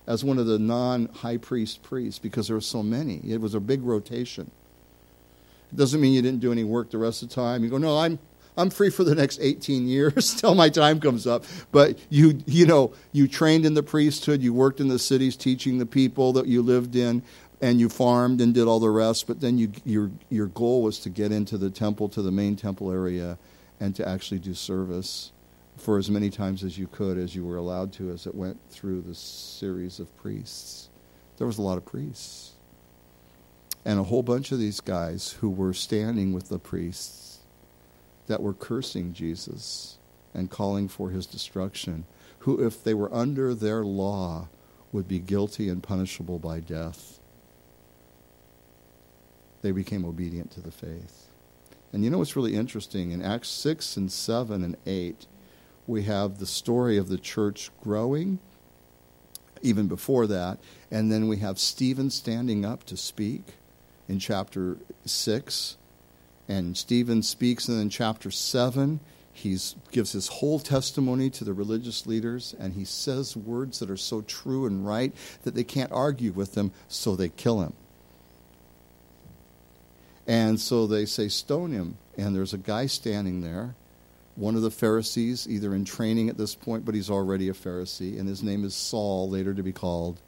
[0.07, 3.21] as one of the non high priest priests because there were so many.
[3.27, 4.49] It was a big rotation.
[5.71, 7.63] It doesn't mean you didn't do any work the rest of the time.
[7.63, 8.19] You go, no, I'm
[8.57, 11.45] I'm free for the next 18 years till my time comes up.
[11.71, 15.77] But you, you know, you trained in the priesthood, you worked in the cities teaching
[15.77, 17.23] the people that you lived in,
[17.61, 19.25] and you farmed and did all the rest.
[19.25, 22.55] But then you, your, your goal was to get into the temple, to the main
[22.55, 23.37] temple area,
[23.79, 25.31] and to actually do service
[25.77, 28.59] for as many times as you could, as you were allowed to, as it went
[28.69, 30.89] through the series of priests.
[31.37, 32.51] There was a lot of priests.
[33.83, 37.22] And a whole bunch of these guys who were standing with the priests
[38.27, 39.97] that were cursing Jesus
[40.33, 42.05] and calling for his destruction,
[42.39, 44.47] who, if they were under their law,
[44.91, 47.19] would be guilty and punishable by death.
[49.61, 51.27] They became obedient to the faith.
[51.91, 53.11] And you know what's really interesting?
[53.11, 55.27] In Acts 6 and 7 and 8,
[55.85, 58.39] we have the story of the church growing,
[59.61, 60.57] even before that.
[60.89, 63.43] And then we have Stephen standing up to speak
[64.07, 65.77] in chapter 6
[66.47, 68.99] and Stephen speaks, and in chapter 7,
[69.33, 69.57] he
[69.91, 74.21] gives his whole testimony to the religious leaders, and he says words that are so
[74.21, 75.13] true and right
[75.43, 77.73] that they can't argue with him, so they kill him.
[80.27, 81.97] And so they say, Stone him.
[82.17, 83.75] And there's a guy standing there,
[84.35, 88.19] one of the Pharisees, either in training at this point, but he's already a Pharisee,
[88.19, 90.21] and his name is Saul, later to be called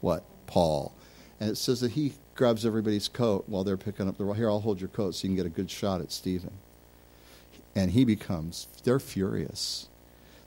[0.00, 0.24] what?
[0.46, 0.92] Paul.
[1.40, 4.34] And it says that he grabs everybody's coat while they're picking up the roll.
[4.34, 6.52] here i'll hold your coat so you can get a good shot at stephen
[7.74, 9.88] and he becomes they're furious.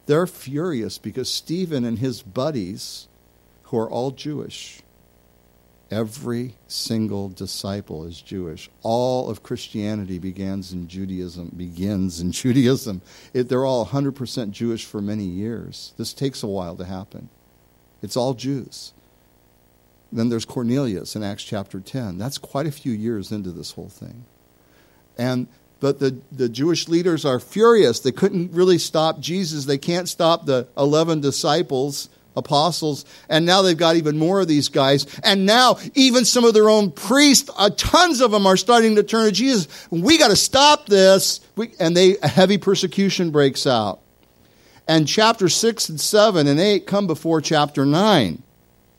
[0.05, 3.07] They're furious because stephen and his buddies
[3.63, 4.81] who are all jewish
[5.89, 8.69] every single disciple is jewish.
[8.81, 13.01] All of christianity begins in judaism begins in judaism.
[13.33, 15.93] It, they're all 100% jewish for many years.
[15.97, 17.27] This takes a while to happen.
[18.01, 18.93] It's all jews
[20.11, 22.17] then there's Cornelius in Acts chapter 10.
[22.17, 24.25] That's quite a few years into this whole thing.
[25.17, 25.47] And
[25.81, 27.99] but the, the Jewish leaders are furious.
[27.99, 29.65] They couldn't really stop Jesus.
[29.65, 32.07] They can't stop the 11 disciples,
[32.37, 33.03] apostles.
[33.27, 35.07] And now they've got even more of these guys.
[35.23, 39.03] And now even some of their own priests, uh, tons of them are starting to
[39.03, 39.67] turn to Jesus.
[39.89, 41.41] We got to stop this.
[41.55, 44.01] We, and they, a heavy persecution breaks out.
[44.87, 48.43] And chapter 6 and 7 and 8 come before chapter 9.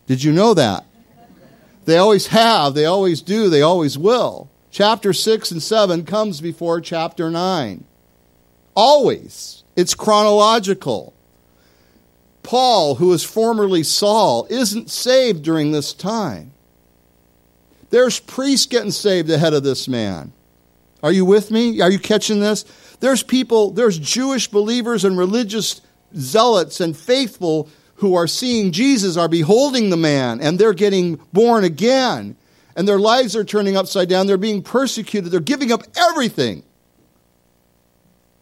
[0.06, 0.84] Did you know that?
[1.84, 4.48] They always have, they always do, they always will.
[4.70, 7.84] Chapter 6 and 7 comes before chapter 9.
[8.74, 9.64] Always.
[9.76, 11.12] It's chronological.
[12.42, 16.52] Paul, who was formerly Saul, isn't saved during this time.
[17.90, 20.32] There's priests getting saved ahead of this man.
[21.02, 21.80] Are you with me?
[21.80, 22.64] Are you catching this?
[23.00, 25.80] There's people, there's Jewish believers and religious
[26.16, 27.68] zealots and faithful
[28.02, 32.36] who are seeing Jesus are beholding the man and they're getting born again
[32.74, 34.26] and their lives are turning upside down.
[34.26, 35.30] They're being persecuted.
[35.30, 36.64] They're giving up everything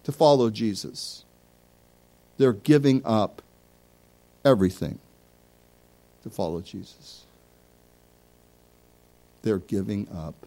[0.05, 1.27] to follow Jesus.
[2.39, 3.43] They're giving up
[4.47, 4.99] everything
[6.23, 7.27] to follow Jesus.
[9.43, 10.47] They're giving up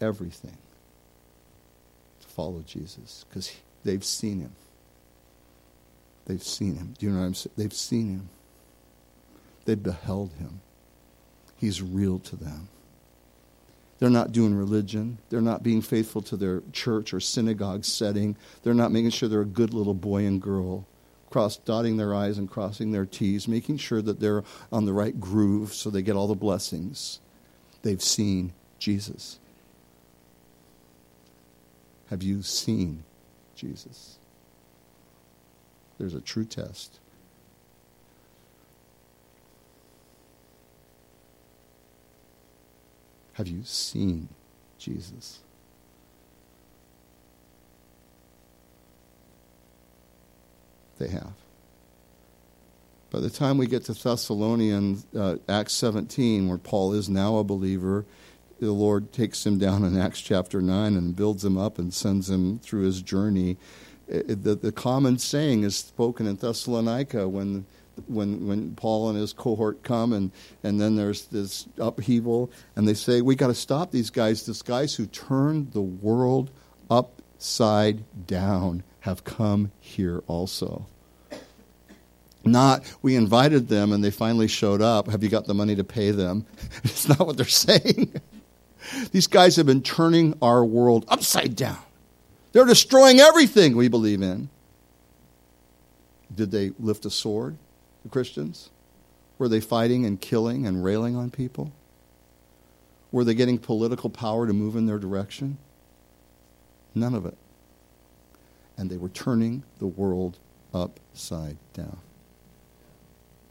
[0.00, 0.58] everything
[2.22, 3.54] to follow Jesus because
[3.84, 4.52] they've seen him.
[6.26, 6.94] They've seen him.
[6.98, 7.54] Do you know what I'm saying?
[7.56, 8.28] They've seen him.
[9.64, 10.60] They've beheld him.
[11.56, 12.68] He's real to them.
[13.98, 15.18] They're not doing religion.
[15.30, 18.36] They're not being faithful to their church or synagogue setting.
[18.64, 20.86] They're not making sure they're a good little boy and girl,
[21.30, 24.42] cross dotting their I's and crossing their T's, making sure that they're
[24.72, 27.20] on the right groove so they get all the blessings.
[27.82, 29.38] They've seen Jesus.
[32.10, 33.04] Have you seen
[33.54, 34.18] Jesus?
[35.98, 36.98] There's a true test.
[43.34, 44.28] Have you seen
[44.78, 45.40] Jesus?
[50.98, 51.32] They have.
[53.10, 57.44] By the time we get to Thessalonians, uh, Acts 17, where Paul is now a
[57.44, 58.06] believer,
[58.60, 62.30] the Lord takes him down in Acts chapter 9 and builds him up and sends
[62.30, 63.56] him through his journey.
[64.08, 67.66] The, the common saying is spoken in Thessalonica when
[68.06, 70.30] when when Paul and his cohort come and
[70.62, 74.46] and then there's this upheaval and they say we got to stop these guys.
[74.46, 76.50] These guys who turned the world
[76.90, 80.86] upside down have come here also.
[82.44, 85.08] Not we invited them and they finally showed up.
[85.08, 86.46] Have you got the money to pay them?
[86.84, 88.20] It's not what they're saying.
[89.12, 91.78] These guys have been turning our world upside down
[92.52, 94.48] they're destroying everything we believe in
[96.34, 97.56] did they lift a sword
[98.02, 98.70] the Christians?
[99.38, 101.72] Were they fighting and killing and railing on people?
[103.10, 105.58] Were they getting political power to move in their direction?
[106.94, 107.36] None of it.
[108.76, 110.38] And they were turning the world
[110.72, 111.98] upside down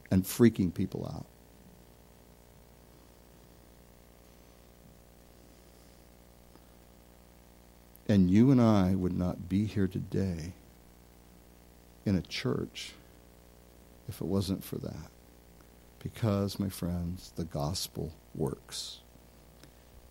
[0.10, 1.26] and freaking people out.
[8.12, 10.51] And you and I would not be here today
[12.05, 12.91] in a church
[14.09, 15.09] if it wasn't for that.
[16.03, 18.99] Because, my friends, the gospel works.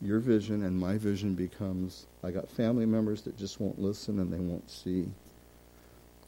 [0.01, 4.33] Your vision and my vision becomes I got family members that just won't listen and
[4.33, 5.07] they won't see.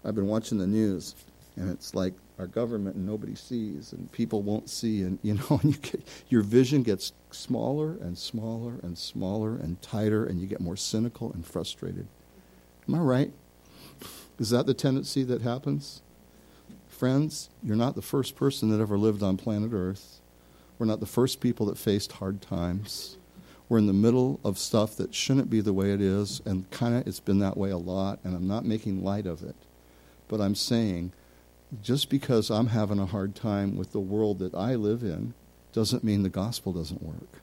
[0.04, 1.14] I've been watching the news
[1.56, 5.44] and it's like our government and nobody sees and people won't see and you know
[5.62, 10.46] and you get, your vision gets smaller and smaller and smaller and tighter and you
[10.46, 12.06] get more cynical and frustrated
[12.88, 13.32] am i right
[14.38, 16.02] is that the tendency that happens
[17.02, 20.20] friends, you're not the first person that ever lived on planet Earth.
[20.78, 23.16] We're not the first people that faced hard times.
[23.68, 26.94] We're in the middle of stuff that shouldn't be the way it is, and kind
[26.94, 29.56] of it's been that way a lot, and I'm not making light of it.
[30.28, 31.10] But I'm saying,
[31.80, 35.34] just because I'm having a hard time with the world that I live in
[35.72, 37.40] doesn't mean the gospel doesn't work.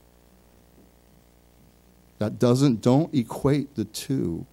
[2.18, 4.46] That doesn't, don't equate the two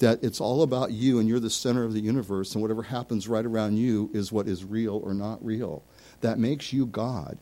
[0.00, 3.28] that it's all about you and you're the center of the universe, and whatever happens
[3.28, 5.82] right around you is what is real or not real.
[6.22, 7.38] That makes you God,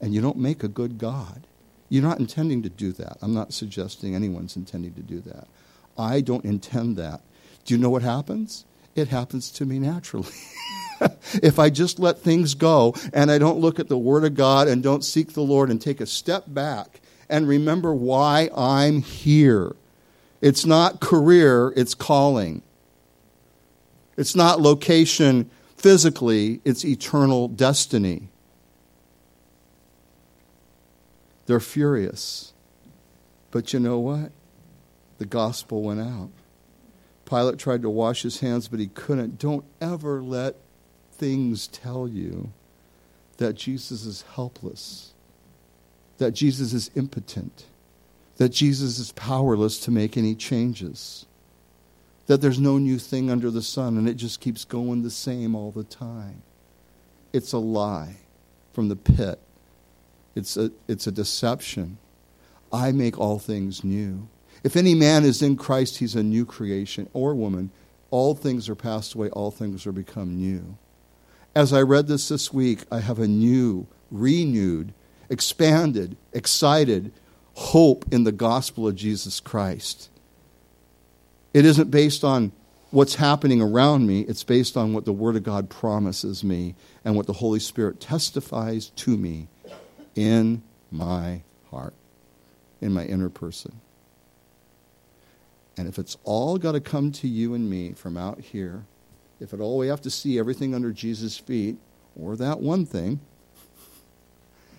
[0.00, 1.46] and you don't make a good God.
[1.88, 3.16] You're not intending to do that.
[3.22, 5.48] I'm not suggesting anyone's intending to do that.
[5.98, 7.20] I don't intend that.
[7.64, 8.64] Do you know what happens?
[8.94, 10.28] It happens to me naturally.
[11.42, 14.68] if I just let things go and I don't look at the Word of God
[14.68, 19.76] and don't seek the Lord and take a step back and remember why I'm here
[20.40, 22.62] it's not career, it's calling.
[24.16, 28.28] It's not location physically, it's eternal destiny.
[31.46, 32.52] They're furious.
[33.50, 34.30] But you know what?
[35.18, 36.30] The gospel went out.
[37.24, 39.38] Pilate tried to wash his hands, but he couldn't.
[39.38, 40.56] Don't ever let
[41.20, 42.50] things tell you
[43.36, 45.12] that Jesus is helpless,
[46.18, 47.66] that Jesus is impotent
[48.40, 51.26] that Jesus is powerless to make any changes,
[52.24, 55.54] that there's no new thing under the sun and it just keeps going the same
[55.54, 56.40] all the time.
[57.34, 58.16] It's a lie
[58.72, 59.38] from the pit,
[60.34, 61.98] it's a, it's a deception.
[62.72, 64.26] I make all things new.
[64.64, 67.70] If any man is in Christ, he's a new creation, or woman.
[68.10, 70.78] All things are passed away, all things are become new.
[71.54, 74.92] As I read this this week, I have a new, renewed,
[75.28, 77.12] expanded, excited,
[77.54, 80.10] hope in the gospel of Jesus Christ.
[81.52, 82.52] It isn't based on
[82.90, 87.16] what's happening around me, it's based on what the Word of God promises me and
[87.16, 89.48] what the Holy Spirit testifies to me
[90.14, 91.94] in my heart,
[92.80, 93.80] in my inner person.
[95.76, 98.84] And if it's all got to come to you and me from out here,
[99.40, 101.78] if at all we have to see everything under Jesus' feet,
[102.14, 103.20] or that one thing,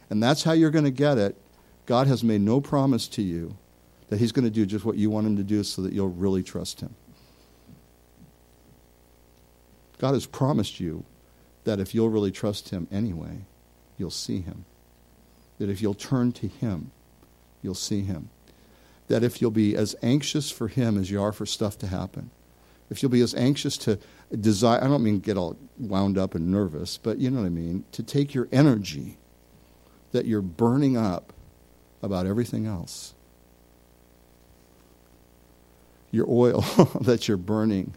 [0.10, 1.36] and that's how you're going to get it,
[1.86, 3.58] God has made no promise to you
[4.10, 6.10] that He's going to do just what you want Him to do so that you'll
[6.10, 6.94] really trust Him.
[9.98, 11.06] God has promised you
[11.64, 13.46] that if you'll really trust Him anyway,
[13.98, 14.66] you'll see Him.
[15.60, 16.92] That if you'll turn to Him,
[17.62, 18.30] you'll see Him.
[19.08, 22.32] That if you'll be as anxious for Him as you are for stuff to happen,
[22.92, 23.98] if you'll be as anxious to
[24.40, 27.50] desire, I don't mean get all wound up and nervous, but you know what I
[27.50, 29.18] mean, to take your energy
[30.12, 31.32] that you're burning up
[32.04, 33.14] about everything else,
[36.12, 36.62] your oil
[37.02, 37.94] that you're burning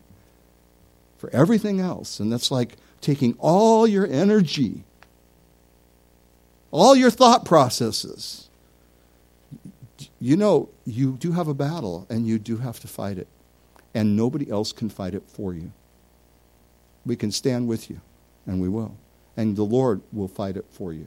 [1.18, 4.84] for everything else, and that's like taking all your energy,
[6.70, 8.48] all your thought processes.
[10.20, 13.26] You know, you do have a battle and you do have to fight it,
[13.94, 15.72] and nobody else can fight it for you.
[17.06, 18.00] We can stand with you,
[18.46, 18.96] and we will.
[19.36, 21.06] And the Lord will fight it for you.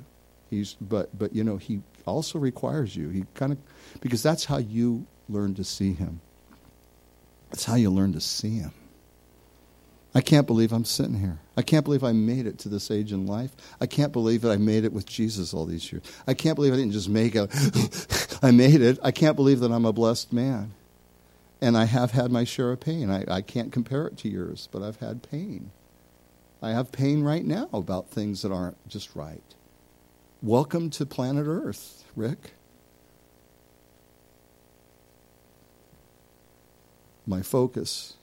[0.49, 3.09] He's, but, but, you know, He also requires you.
[3.09, 3.57] He kind of,
[4.01, 6.21] because that's how you learn to see Him.
[7.49, 8.71] That's how you learn to see Him.
[10.15, 11.37] I can't believe I'm sitting here.
[11.55, 13.51] I can't believe I made it to this age in life.
[13.79, 16.03] I can't believe that I made it with Jesus all these years.
[16.25, 18.39] I can't believe I didn't just make it.
[18.41, 18.97] I made it.
[19.03, 20.73] I can't believe that I'm a blessed man.
[21.59, 23.09] And I have had my share of pain.
[23.09, 25.71] I, I can't compare it to yours, but I've had pain.
[26.61, 29.43] I have pain right now about things that aren't just right.
[30.43, 32.51] Welcome to planet Earth, Rick.
[37.25, 38.17] My focus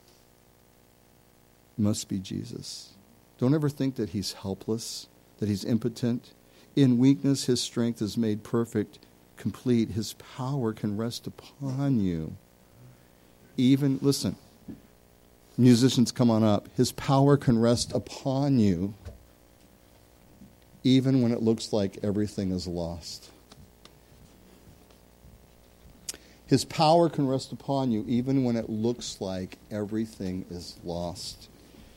[1.77, 2.93] must be Jesus.
[3.39, 5.09] Don't ever think that he's helpless,
[5.39, 6.33] that he's impotent.
[6.77, 9.01] In weakness, his strength is made perfect,
[9.37, 9.91] complete.
[9.91, 12.37] His power can rest upon you.
[13.57, 14.37] Even, listen,
[15.57, 16.69] musicians, come on up.
[16.77, 18.95] His power can rest upon you,
[20.83, 23.31] even when it looks like everything is lost.
[26.47, 31.49] His power can rest upon you even when it looks like everything is lost.